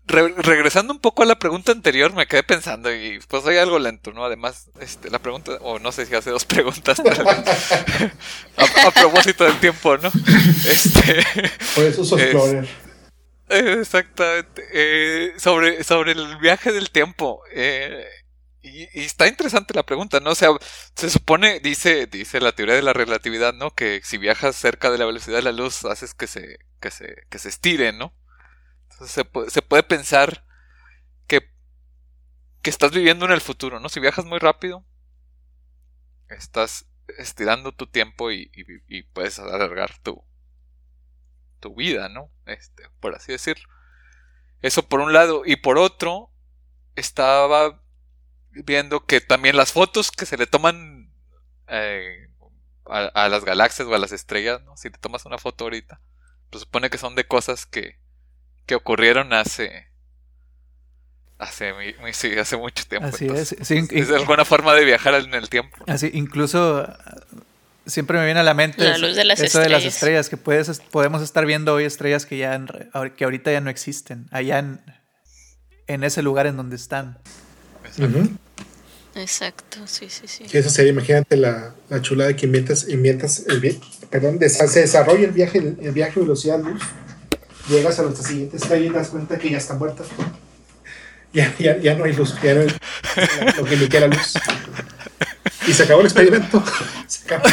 Re- 0.07 0.35
regresando 0.37 0.93
un 0.93 1.01
poco 1.01 1.23
a 1.23 1.27
la 1.27 1.39
pregunta 1.39 1.73
anterior, 1.73 2.13
me 2.13 2.27
quedé 2.27 2.43
pensando 2.43 2.95
y 2.95 3.19
pues 3.27 3.43
soy 3.43 3.57
algo 3.57 3.79
lento, 3.79 4.13
¿no? 4.13 4.23
Además, 4.25 4.71
este, 4.79 5.09
la 5.11 5.19
pregunta, 5.19 5.53
o 5.63 5.79
no 5.79 5.93
sé 5.93 6.05
si 6.05 6.15
hace 6.15 6.29
dos 6.31 6.45
preguntas 6.45 7.01
a, 8.57 8.65
a 8.89 8.91
propósito 8.91 9.45
del 9.45 9.59
tiempo, 9.61 9.97
¿no? 9.97 10.11
Este, 10.69 11.23
Por 11.75 11.85
eso 11.85 12.05
sos 12.05 12.21
Es- 12.21 12.61
exactamente. 13.49 14.63
Eh, 14.73 15.33
sobre, 15.39 15.83
sobre 15.85 16.13
el 16.13 16.37
viaje 16.39 16.73
del 16.73 16.91
tiempo. 16.91 17.41
eh, 17.55 18.05
y, 18.65 18.89
está 19.05 19.27
interesante 19.29 19.75
la 19.75 19.85
pregunta, 19.85 20.21
¿no? 20.21 20.31
O 20.31 20.35
sea, 20.35 20.51
se 20.97 21.11
supone, 21.11 21.61
dice, 21.61 22.07
dice 22.07 22.41
la 22.41 22.53
teoría 22.55 22.75
de 22.75 22.83
la 22.83 22.93
relatividad, 22.93 23.55
¿no? 23.55 23.75
Que 23.75 24.01
si 24.05 24.19
viajas 24.19 24.57
cerca 24.57 24.91
de 24.91 24.99
la 24.99 25.07
velocidad 25.07 25.37
de 25.39 25.43
la 25.43 25.53
luz, 25.53 25.85
haces 25.85 26.15
que 26.15 26.27
se, 26.27 26.59
que 26.81 26.91
se, 26.91 27.17
que 27.31 27.39
se 27.39 27.49
estire, 27.51 27.93
¿no? 27.93 28.15
Entonces 28.91 29.13
se, 29.15 29.25
pu- 29.25 29.51
se 29.51 29.63
puede 29.63 29.85
pensar 29.85 30.45
que, 31.29 31.51
que 32.63 32.71
estás 32.71 32.91
viviendo 32.91 33.25
en 33.27 33.31
el 33.31 33.41
futuro, 33.41 33.79
¿no? 33.79 33.89
Si 33.89 34.01
viajas 34.01 34.25
muy 34.25 34.41
rápido, 34.41 34.85
estás 36.29 36.87
estirando 37.19 37.73
tu 37.73 37.87
tiempo 37.87 38.31
y, 38.31 38.51
y- 38.55 38.99
y 38.99 39.03
puedes 39.05 39.39
alargar 39.39 39.97
tu, 40.03 40.23
tu 41.61 41.75
vida, 41.75 42.09
¿no? 42.09 42.31
Este, 42.47 42.85
por 43.01 43.15
así 43.15 43.33
decirlo. 43.33 43.69
Eso 44.63 44.89
por 44.89 45.01
un 45.01 45.13
lado. 45.13 45.43
Y 45.47 45.57
por 45.57 45.79
otro, 45.79 46.31
estaba 46.97 47.83
viendo 48.65 49.07
que 49.07 49.21
también 49.21 49.57
las 49.57 49.73
fotos 49.73 50.11
que 50.11 50.27
se 50.27 50.37
le 50.37 50.47
toman 50.47 51.11
eh, 51.69 52.29
a, 52.87 53.07
a 53.25 53.29
las 53.29 53.45
galaxias 53.45 53.89
o 53.89 53.95
a 53.95 53.99
las 53.99 54.13
estrellas, 54.13 54.63
¿no? 54.65 54.77
Si 54.77 54.91
te 54.91 54.99
tomas 54.99 55.25
una 55.27 55.39
foto 55.39 55.65
ahorita, 55.65 56.01
pues 56.51 56.63
supone 56.63 56.91
que 56.91 56.99
son 56.99 57.15
de 57.15 57.27
cosas 57.27 57.67
que, 57.67 57.99
que 58.67 58.75
ocurrieron 58.75 59.33
hace 59.33 59.89
hace, 61.39 61.73
mi- 61.75 61.95
mi- 62.05 62.13
sí, 62.13 62.33
hace 62.39 62.57
mucho 62.57 62.85
tiempo. 62.87 63.09
Así 63.09 63.25
entonces, 63.25 63.57
es. 63.61 63.69
Sí, 63.69 63.75
in- 63.77 63.89
es 63.91 64.11
alguna 64.11 64.45
forma 64.45 64.73
de 64.75 64.85
viajar 64.85 65.15
en 65.15 65.35
el 65.35 65.49
tiempo. 65.49 65.77
Así, 65.87 66.11
incluso 66.15 66.87
siempre 67.87 68.19
me 68.19 68.25
viene 68.25 68.41
a 68.41 68.45
la 68.45 68.55
mente 68.55 68.83
la 68.85 68.97
luz 68.99 69.17
de 69.17 69.25
las 69.25 69.39
eso 69.41 69.47
estrellas. 69.59 69.67
de 69.69 69.73
las 69.75 69.85
estrellas, 69.85 70.29
que 70.29 70.37
puedes, 70.37 70.81
podemos 70.91 71.23
estar 71.23 71.45
viendo 71.45 71.75
hoy 71.75 71.85
estrellas 71.85 72.25
que 72.25 72.39
ya 72.39 72.59
que 73.17 73.25
ahorita 73.25 73.53
ya 73.53 73.61
no 73.61 73.69
existen, 73.69 74.27
allá 74.31 74.59
en, 74.61 74.81
en 75.87 76.05
ese 76.05 76.23
lugar 76.23 76.47
en 76.47 76.57
donde 76.57 76.77
están. 76.77 77.19
Exacto, 79.17 79.79
sí, 79.87 80.07
sí, 80.09 80.27
sí. 80.27 80.45
esa 80.53 80.71
sería, 80.71 80.91
imagínate 80.93 81.37
la, 81.37 81.75
la 81.89 82.03
chulada 82.03 82.35
que 82.35 82.47
inventas, 82.47 82.89
inventas 82.89 83.45
el 83.49 83.79
perdón, 84.11 84.39
se 84.49 84.81
desarrolla 84.81 85.25
el 85.25 85.33
viaje, 85.33 85.59
el 85.59 85.93
viaje 85.93 86.21
velocidad 86.21 86.61
luz, 86.61 86.83
llegas 87.69 87.99
a 87.99 88.03
nuestra 88.03 88.27
siguiente 88.27 88.57
estrella 88.57 88.87
y 88.87 88.91
das 88.91 89.09
cuenta 89.09 89.39
que 89.39 89.51
ya 89.51 89.59
está 89.59 89.75
muerta. 89.75 90.05
Ya, 91.33 91.55
ya, 91.59 91.79
ya 91.79 91.95
no 91.95 92.05
hay 92.05 92.13
luz, 92.13 92.35
ya 92.43 92.55
no 92.55 92.61
hay 92.61 92.69
lo 93.57 93.89
que 93.89 94.01
la 94.01 94.07
luz. 94.07 94.35
Y 95.67 95.73
se 95.73 95.83
acabó 95.83 96.01
el 96.01 96.07
experimento. 96.07 96.63
Se 97.07 97.25
acabó. 97.25 97.45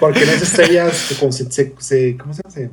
Porque 0.00 0.22
en 0.22 0.30
esa 0.30 0.44
estrella 0.44 0.90
se, 0.90 1.14
se, 1.32 1.74
se, 1.78 2.16
¿cómo 2.16 2.34
se 2.34 2.42
llama? 2.42 2.72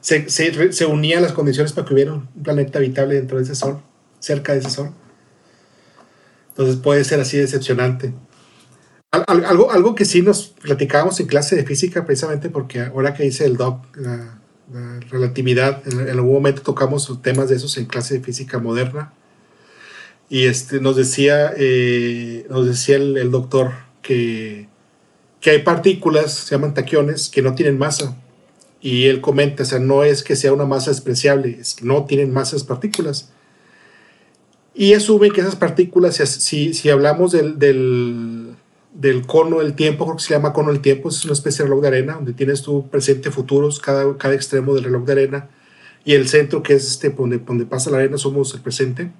Se, 0.00 0.30
se, 0.30 0.72
se, 0.72 0.86
unían 0.86 1.22
las 1.22 1.32
condiciones 1.32 1.72
para 1.72 1.86
que 1.86 1.94
hubiera 1.94 2.12
un 2.12 2.26
planeta 2.26 2.78
habitable 2.78 3.14
dentro 3.14 3.36
de 3.36 3.44
ese 3.44 3.54
sol, 3.54 3.80
cerca 4.18 4.52
de 4.52 4.60
ese 4.60 4.70
sol. 4.70 4.94
Entonces 6.60 6.82
puede 6.82 7.04
ser 7.04 7.20
así 7.20 7.38
decepcionante. 7.38 8.12
algo, 9.10 9.70
algo 9.70 9.94
que 9.94 10.04
sí 10.04 10.20
nos 10.20 10.48
platicábamos 10.48 11.18
en 11.18 11.26
clase 11.26 11.56
de 11.56 11.64
física, 11.64 12.04
precisamente 12.04 12.50
porque 12.50 12.80
ahora 12.80 13.14
que 13.14 13.22
dice 13.22 13.46
el 13.46 13.56
doc, 13.56 13.82
la, 13.96 14.38
relatividad, 15.08 15.82
en, 15.90 16.10
algún 16.10 16.34
momento 16.34 16.60
tocamos 16.60 17.10
temas 17.22 17.48
de 17.48 17.56
esos 17.56 17.78
en 17.78 17.86
clase 17.86 18.18
de 18.18 18.20
física 18.20 18.58
moderna. 18.58 19.14
Y 20.28 20.44
este, 20.44 20.82
nos 20.82 20.96
decía, 20.96 21.54
eh, 21.56 22.46
nos 22.50 22.66
decía 22.66 22.96
el, 22.96 23.30
doctor 23.30 23.72
que, 24.02 24.68
que 25.40 25.50
hay 25.52 25.62
partículas, 25.62 26.34
se 26.34 26.54
llaman 26.54 26.74
taquiones, 26.74 27.30
que 27.30 27.40
no 27.40 27.54
tienen 27.54 27.78
masa. 27.78 28.18
Y 28.82 29.06
él 29.06 29.22
comenta, 29.22 29.62
o 29.62 29.66
sea, 29.66 29.78
no 29.78 30.04
es 30.04 30.22
que 30.22 30.36
sea 30.36 30.52
una 30.52 30.66
masa 30.66 30.90
despreciable, 30.90 31.56
es 31.58 31.72
que 31.72 31.86
no 31.86 32.04
tienen 32.04 32.34
masas 32.34 32.64
partículas. 32.64 33.32
Y 34.80 34.94
asume 34.94 35.30
que 35.30 35.42
esas 35.42 35.56
partículas, 35.56 36.16
si, 36.16 36.72
si 36.72 36.88
hablamos 36.88 37.32
del, 37.32 37.58
del, 37.58 38.54
del, 38.94 39.26
cono 39.26 39.58
del 39.58 39.74
tiempo, 39.74 40.06
creo 40.06 40.16
que 40.16 40.22
se 40.22 40.32
llama 40.32 40.54
cono 40.54 40.72
del 40.72 40.80
tiempo, 40.80 41.10
es 41.10 41.22
una 41.26 41.34
especie 41.34 41.62
de 41.62 41.68
reloj 41.68 41.82
de 41.82 41.88
arena, 41.88 42.14
donde 42.14 42.32
tienes 42.32 42.62
tu 42.62 42.88
presente, 42.88 43.30
futuros, 43.30 43.78
cada, 43.78 44.16
cada 44.16 44.32
extremo 44.32 44.72
del 44.72 44.84
reloj 44.84 45.04
de 45.04 45.12
arena, 45.12 45.50
y 46.02 46.14
el 46.14 46.28
centro, 46.28 46.62
que 46.62 46.72
es 46.72 46.86
este, 46.86 47.10
donde, 47.10 47.40
donde 47.40 47.66
pasa 47.66 47.90
la 47.90 47.98
arena, 47.98 48.16
somos 48.16 48.54
el 48.54 48.62
presente. 48.62 49.10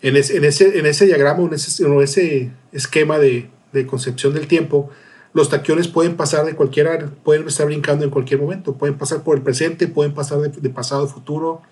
En, 0.00 0.16
ese, 0.16 0.36
en, 0.36 0.44
ese, 0.44 0.78
en 0.78 0.86
ese 0.86 1.06
diagrama, 1.06 1.42
en 1.42 1.54
ese, 1.54 1.84
en 1.84 2.00
ese 2.00 2.52
esquema 2.70 3.18
de, 3.18 3.50
de 3.72 3.84
concepción 3.84 4.32
del 4.32 4.46
tiempo, 4.46 4.90
los 5.34 5.48
taquiones 5.50 5.88
pueden 5.88 6.14
pasar 6.14 6.46
de 6.46 6.54
cualquier, 6.54 7.08
pueden 7.24 7.48
estar 7.48 7.66
brincando 7.66 8.04
en 8.04 8.12
cualquier 8.12 8.40
momento, 8.40 8.74
pueden 8.74 8.96
pasar 8.96 9.24
por 9.24 9.36
el 9.36 9.42
presente, 9.42 9.88
pueden 9.88 10.14
pasar 10.14 10.38
de, 10.38 10.50
de 10.50 10.70
pasado 10.70 11.08
futuro, 11.08 11.62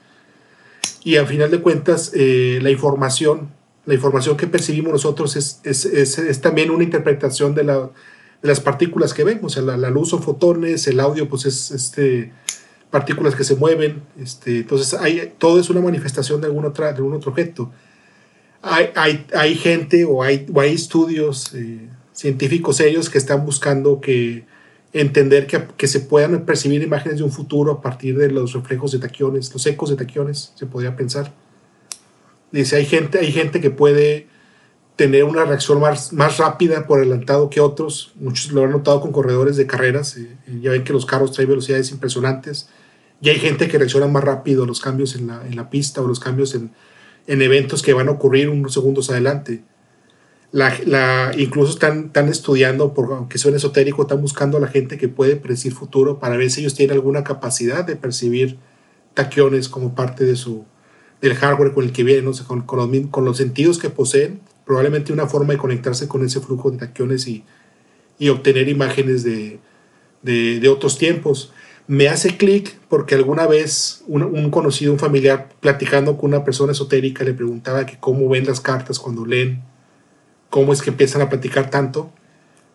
y 1.03 1.17
al 1.17 1.27
final 1.27 1.51
de 1.51 1.61
cuentas 1.61 2.13
eh, 2.15 2.59
la 2.63 2.71
información, 2.71 3.51
la 3.87 3.95
información 3.95 4.37
que 4.37 4.47
percibimos 4.47 4.93
nosotros 4.93 5.37
es, 5.37 5.61
es, 5.65 5.85
es, 5.85 6.41
también 6.41 6.71
una 6.71 6.85
interpretación 6.85 7.55
de, 7.55 7.65
la, 7.65 7.79
de, 7.79 8.49
las 8.49 8.61
partículas 8.61 9.15
que 9.15 9.25
vemos. 9.25 9.57
O 9.57 9.63
sea, 9.63 9.77
la, 9.77 9.91
luz 9.91 10.11
son 10.11 10.23
fotones, 10.23 10.87
el 10.87 11.01
audio 11.01 11.29
pues 11.29 11.47
es 11.47 11.71
este, 11.71 12.33
partículas 12.91 13.35
que 13.35 13.45
se 13.45 13.57
mueven. 13.57 14.03
Este, 14.21 14.59
entonces 14.59 14.95
hay, 14.95 15.33
todo 15.39 15.59
es 15.59 15.71
una 15.71 15.81
manifestación 15.81 16.41
de 16.41 16.49
algún, 16.49 16.67
otra, 16.67 16.93
de 16.93 16.97
algún 16.97 17.15
otro 17.15 17.31
objeto. 17.31 17.73
Hay, 18.63 18.91
hay, 18.95 19.27
hay 19.35 19.55
gente 19.55 20.05
o 20.05 20.23
hay, 20.23 20.47
o 20.53 20.61
hay 20.61 20.75
estudios 20.75 21.55
eh, 21.55 21.89
científicos 22.13 22.79
ellos 22.81 23.09
que 23.09 23.17
están 23.17 23.47
buscando 23.47 24.03
que 24.03 24.45
entender 24.93 25.47
que, 25.47 25.65
que, 25.77 25.87
se 25.87 26.01
puedan 26.01 26.45
percibir 26.45 26.83
imágenes 26.83 27.19
de 27.19 27.25
un 27.25 27.31
futuro 27.31 27.73
a 27.73 27.81
partir 27.81 28.17
de 28.19 28.31
los 28.31 28.53
reflejos 28.53 28.93
de 28.93 28.99
taquiones, 28.99 29.53
los 29.53 29.65
ecos 29.67 29.91
de 29.91 29.97
taquiones, 29.97 30.53
se 30.55 30.67
podría 30.67 30.97
pensar. 30.97 31.33
Dice, 32.51 32.77
hay 32.77 32.87
gente, 32.87 33.19
hay 33.19 33.31
gente 33.31 33.61
que 33.61 33.71
puede 33.71 34.27
tener 34.97 35.25
una 35.25 35.45
reacción 35.45 35.81
más, 35.81 36.13
más 36.13 36.39
rápida 36.39 36.87
por 36.87 36.99
adelantado 36.99 37.49
que 37.49 37.61
otros. 37.61 38.13
Muchos 38.17 38.53
lo 38.53 38.65
han 38.65 38.71
notado 38.71 39.01
con 39.01 39.13
corredores 39.13 39.57
de 39.57 39.67
carreras. 39.67 40.17
Eh, 40.17 40.37
ya 40.61 40.73
ven 40.73 40.85
que 40.85 40.93
los 40.93 41.07
carros 41.07 41.33
traen 41.33 41.49
velocidades 41.49 41.91
impresionantes. 41.93 42.69
Y 43.23 43.29
hay 43.29 43.39
gente 43.39 43.69
que 43.69 43.79
reacciona 43.79 44.09
más 44.09 44.25
rápido 44.25 44.65
a 44.65 44.67
los 44.67 44.81
cambios 44.81 45.15
en 45.15 45.29
la, 45.29 45.47
en 45.47 45.57
la 45.57 45.71
pista 45.71 46.03
o 46.03 46.07
los 46.09 46.21
cambios 46.21 46.55
en, 46.55 46.73
en 47.27 47.43
eventos 47.43 47.83
que 47.83 47.93
van 47.93 48.09
a 48.09 48.13
ocurrir 48.13 48.49
unos 48.49 48.75
segundos 48.75 49.09
adelante 49.11 49.63
la, 50.53 51.33
incluso 51.39 51.73
están, 51.73 52.07
están 52.07 52.29
estudiando, 52.29 52.93
por, 52.93 53.13
aunque 53.13 53.39
suene 53.39 53.59
esotérico, 53.59 54.03
están 54.03 54.21
buscando 54.21 54.59
a 54.59 54.61
la 54.61 54.67
gente 54.67 54.99
que 54.99 55.09
puede 55.09 55.37
predecir 55.37 55.73
futuro 55.73 56.19
para 56.19 56.37
ver 56.37 56.51
si 56.51 56.61
ellos 56.61 56.75
tienen 56.75 56.97
alguna 56.97 57.23
capacidad 57.23 57.85
de 57.85 57.97
percibir 57.97 58.59
taquiones 59.15 59.69
como 59.69 59.95
parte 59.95 60.25
de 60.25 60.37
su, 60.37 60.65
del 61.21 61.35
hardware 61.35 61.73
con 61.73 61.85
el 61.85 61.93
que 61.93 62.03
vienen, 62.03 62.25
con, 62.25 62.65
los, 62.67 63.09
con, 63.11 63.25
los, 63.25 63.37
sentidos 63.37 63.79
que 63.79 63.91
poseen, 63.91 64.41
probablemente 64.65 65.13
una 65.13 65.27
forma 65.27 65.53
de 65.53 65.59
conectarse 65.59 66.09
con 66.09 66.25
ese 66.25 66.41
flujo 66.41 66.71
de 66.71 66.79
taquiones 66.79 67.27
y, 67.29 67.45
obtener 68.29 68.69
imágenes 68.69 69.23
de, 69.23 69.61
de, 70.21 70.61
de, 70.61 70.69
otros 70.69 70.99
tiempos. 70.99 71.53
Me 71.87 72.09
hace 72.09 72.37
clic 72.37 72.77
porque 72.91 73.15
alguna 73.15 73.47
vez 73.47 74.05
un, 74.07 74.23
un, 74.23 74.51
conocido, 74.51 74.93
un 74.93 74.99
familiar, 74.99 75.49
platicando 75.61 76.19
con 76.19 76.35
una 76.35 76.45
persona 76.45 76.73
esotérica, 76.73 77.25
le 77.25 77.33
preguntaba 77.33 77.87
que 77.87 77.97
cómo 77.99 78.29
ven 78.29 78.45
las 78.45 78.61
cartas 78.61 78.99
cuando 78.99 79.25
leen 79.25 79.63
cómo 80.51 80.73
es 80.73 80.83
que 80.83 80.91
empiezan 80.91 81.23
a 81.23 81.29
platicar 81.29 81.71
tanto. 81.71 82.13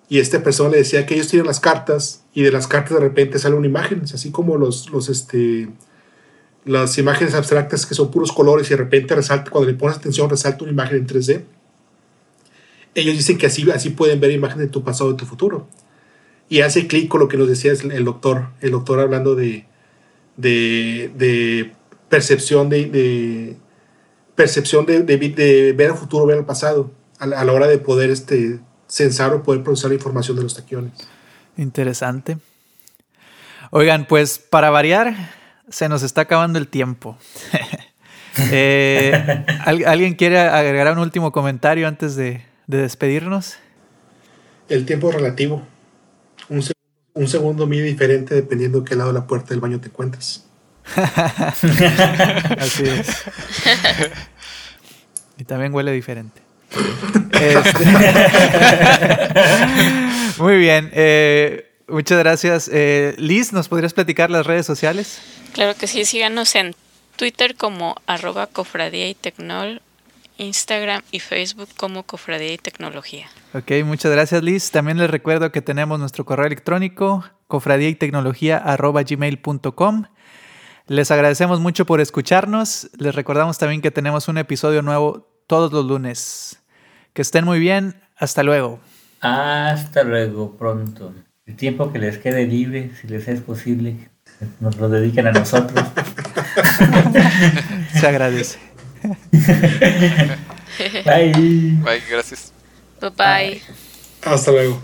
Y 0.08 0.20
esta 0.20 0.42
persona 0.44 0.70
le 0.72 0.78
decía 0.78 1.06
que 1.06 1.16
ellos 1.16 1.28
tienen 1.28 1.48
las 1.48 1.60
cartas 1.60 2.24
y 2.34 2.44
de 2.44 2.52
las 2.52 2.68
cartas 2.68 2.94
de 2.94 3.00
repente 3.00 3.40
sale 3.40 3.56
una 3.56 3.68
imagen, 3.68 4.02
así 4.04 4.32
como 4.32 4.58
los, 4.58 4.90
los, 4.92 5.10
este, 5.10 5.68
las 6.64 6.98
imágenes 6.98 7.34
abstractas 7.34 7.86
que 7.86 7.96
son 7.96 8.12
puros 8.12 8.32
colores 8.32 8.68
y 8.68 8.72
de 8.72 8.78
repente 8.78 9.16
resalta, 9.16 9.50
cuando 9.52 9.70
le 9.70 9.78
pones 9.78 9.98
atención 9.98 10.30
resalta 10.30 10.64
una 10.64 10.74
imagen 10.74 10.98
en 10.98 11.08
3D. 11.08 11.44
Ellos 12.94 13.16
dicen 13.16 13.38
que 13.38 13.48
así, 13.48 13.70
así 13.72 13.90
pueden 13.90 14.20
ver 14.20 14.32
imágenes 14.32 14.68
de 14.68 14.72
tu 14.72 14.84
pasado 14.84 15.10
y 15.10 15.14
de 15.14 15.20
tu 15.20 15.26
futuro. 15.26 15.68
Y 16.48 16.62
hace 16.62 16.88
clic 16.88 17.10
con 17.10 17.20
lo 17.20 17.28
que 17.28 17.38
nos 17.38 17.48
decía 17.48 17.72
el 17.72 18.06
doctor, 18.06 18.50
el 18.62 18.72
doctor 18.72 19.00
hablando 19.00 19.36
de, 19.36 19.66
de, 20.38 21.74
percepción 22.10 22.70
de, 22.70 23.58
percepción 24.36 24.86
de, 24.86 25.74
ver 25.76 25.90
el 25.90 25.98
futuro, 25.98 26.28
ver 26.28 26.38
el 26.38 26.46
pasado 26.46 26.92
a 27.20 27.28
la, 27.28 27.54
hora 27.54 27.68
de 27.68 27.78
poder 27.78 28.10
este, 28.10 28.60
censar 28.88 29.34
o 29.34 29.44
poder 29.44 29.64
procesar 29.64 29.92
la 29.92 29.96
información 29.96 30.38
de 30.38 30.44
los 30.44 30.56
taquiones. 30.56 30.94
Interesante. 31.58 32.38
Oigan, 33.72 34.06
pues 34.06 34.40
para 34.40 34.70
variar, 34.70 35.16
se 35.70 35.90
nos 35.90 36.04
está 36.04 36.22
acabando 36.22 36.60
el 36.60 36.68
tiempo. 36.68 37.18
Eh, 38.52 39.46
¿Alguien 39.66 40.16
quiere 40.16 40.38
agregar 40.38 40.92
un 40.92 41.00
último 41.00 41.32
comentario 41.32 41.88
antes 41.88 42.18
de, 42.18 42.44
despedirnos? 42.68 43.56
El 44.68 44.86
tiempo 44.86 45.10
relativo. 45.10 45.66
Un, 46.50 46.62
un 47.14 47.28
segundo 47.30 47.66
mide 47.66 47.84
diferente 47.84 48.36
dependiendo 48.36 48.82
de 48.82 48.90
qué 48.90 48.98
lado 48.98 49.14
de 49.14 49.20
la 49.20 49.26
puerta 49.26 49.52
del 49.52 49.62
baño 49.62 49.80
te 49.80 49.88
encuentres. 49.88 50.44
Así 52.58 52.84
es. 52.84 53.24
Y 55.38 55.46
también 55.46 55.74
huele 55.74 55.94
diferente. 55.94 56.45
Este, 57.32 57.86
muy 60.38 60.58
bien. 60.58 60.90
Eh, 60.94 61.72
muchas 61.88 62.20
gracias. 62.20 62.70
Eh, 62.72 63.16
Liz, 63.18 63.54
¿nos 63.54 63.68
podrías 63.68 63.94
platicar 63.94 64.30
las 64.30 64.46
redes 64.46 64.66
sociales? 64.66 65.22
Claro 65.54 65.76
que 65.78 65.88
sí, 65.88 66.06
síganos 66.06 66.56
en 66.56 66.76
Twitter 67.16 67.56
como 67.56 67.96
arroba 68.08 68.48
cofradía 68.48 69.08
y 69.10 69.16
tecnol, 69.16 69.82
Instagram 70.38 71.02
y 71.12 71.20
Facebook 71.20 71.70
como 71.78 72.04
cofradía 72.04 72.54
y 72.54 72.58
tecnología. 72.58 73.28
Ok, 73.54 73.72
muchas 73.86 74.12
gracias 74.12 74.44
Liz. 74.44 74.72
También 74.72 74.98
les 74.98 75.10
recuerdo 75.10 75.52
que 75.52 75.62
tenemos 75.62 76.00
nuestro 76.00 76.26
correo 76.26 76.46
electrónico 76.46 77.24
cofradía 77.48 77.90
y 77.90 77.96
tecnología 77.96 78.58
arroba 78.58 79.04
gmail.com. 79.04 80.06
Les 80.88 81.10
agradecemos 81.10 81.60
mucho 81.60 81.86
por 81.86 82.02
escucharnos. 82.02 82.90
Les 82.98 83.16
recordamos 83.16 83.58
también 83.58 83.82
que 83.82 83.92
tenemos 83.92 84.28
un 84.28 84.38
episodio 84.38 84.82
nuevo 84.82 85.28
todos 85.48 85.72
los 85.72 85.86
lunes. 85.86 86.60
Que 87.16 87.22
estén 87.22 87.46
muy 87.46 87.60
bien. 87.60 87.96
Hasta 88.18 88.44
luego. 88.44 88.82
Hasta 89.22 90.04
luego, 90.04 90.58
pronto. 90.58 91.14
El 91.46 91.56
tiempo 91.56 91.94
que 91.94 91.98
les 91.98 92.18
quede 92.18 92.46
libre, 92.46 92.92
si 93.00 93.08
les 93.08 93.26
es 93.30 93.40
posible, 93.40 94.10
nos 94.60 94.76
lo 94.76 94.90
dediquen 94.90 95.28
a 95.28 95.32
nosotros. 95.32 95.88
Se 97.94 98.06
agradece. 98.06 98.60
Bye. 101.06 101.78
Bye, 101.84 102.04
gracias. 102.10 102.52
bye. 103.00 103.12
bye. 103.12 103.62
Hasta 104.22 104.52
luego. 104.52 104.82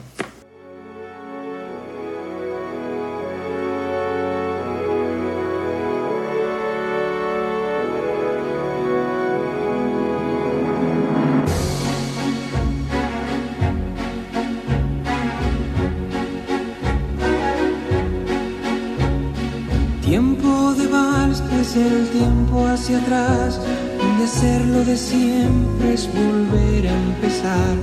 Hacer 21.72 21.94
el 21.94 22.10
tiempo 22.10 22.68
hacia 22.68 22.98
atrás, 22.98 23.60
donde 23.98 24.24
hacerlo 24.26 24.84
de 24.84 24.98
siempre 24.98 25.94
es 25.94 26.10
volver 26.14 26.88
a 26.88 26.94
empezar. 26.94 27.76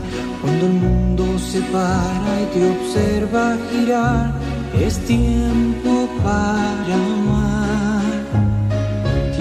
Cuando 0.42 0.66
el 0.66 0.72
mundo 0.74 1.38
se 1.38 1.60
para 1.72 2.42
y 2.42 2.46
te 2.52 2.70
observa 2.70 3.56
girar, 3.70 4.34
es 4.78 4.98
tiempo 5.06 6.08
para 6.22 6.94
amar. 7.14 8.02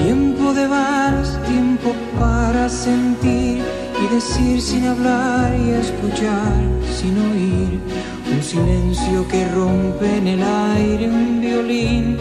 Tiempo 0.02 0.54
de 0.54 0.68
vals, 0.68 1.30
tiempo 1.44 1.94
para 2.18 2.70
sentir 2.70 3.62
y 4.02 4.16
decir 4.16 4.62
sin 4.62 4.88
hablar 4.88 5.54
y 5.60 5.72
escuchar 5.72 6.56
sin 6.98 7.18
oír. 7.18 7.82
Un 8.30 8.44
silencio 8.44 9.28
que 9.28 9.48
rompe 9.50 10.18
en 10.18 10.28
el 10.28 10.44
aire 10.44 11.10
un 11.10 11.42
violín. 11.42 12.18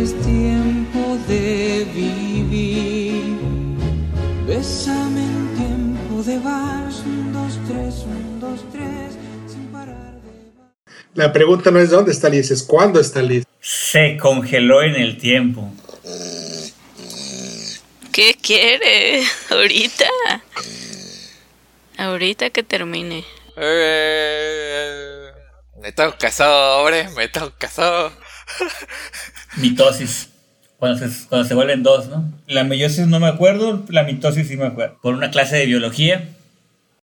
Es 0.00 0.14
tiempo 0.22 1.18
de 1.28 1.86
vivir. 1.94 3.36
Bésame 4.46 5.20
en 5.20 5.56
tiempo 5.56 6.22
de 6.22 6.38
vals. 6.38 7.02
Un, 7.04 7.32
dos, 7.32 7.58
tres, 7.66 8.04
un, 8.04 8.40
dos, 8.40 8.60
tres. 8.72 9.16
Sin 9.46 9.66
parar 9.66 10.14
de. 10.22 10.30
La 11.14 11.32
pregunta 11.32 11.70
no 11.70 11.80
es 11.80 11.90
dónde 11.90 12.12
está 12.12 12.28
Liz, 12.28 12.50
es 12.50 12.62
cuándo 12.62 13.00
está 13.00 13.20
Liz. 13.20 13.44
Se 13.60 14.16
congeló 14.16 14.82
en 14.82 14.94
el 14.94 15.18
tiempo. 15.18 15.70
¿Qué 18.12 18.36
quiere? 18.40 19.22
Ahorita. 19.50 20.06
Ahorita 21.98 22.50
que 22.50 22.62
termine. 22.62 23.24
Me 25.80 25.92
tengo 25.92 26.14
casado, 26.18 26.78
hombre, 26.78 27.08
me 27.16 27.28
tengo 27.28 27.52
casado. 27.58 28.12
Mitosis. 29.56 30.30
Cuando 30.78 30.98
se, 30.98 31.28
cuando 31.28 31.46
se 31.46 31.54
vuelven 31.54 31.82
dos, 31.82 32.08
¿no? 32.08 32.32
La 32.46 32.62
meiosis 32.64 33.06
no 33.06 33.18
me 33.18 33.26
acuerdo, 33.26 33.84
la 33.88 34.04
mitosis 34.04 34.46
sí 34.46 34.56
me 34.56 34.66
acuerdo. 34.66 34.98
Por 35.02 35.14
una 35.14 35.30
clase 35.30 35.56
de 35.56 35.66
biología, 35.66 36.28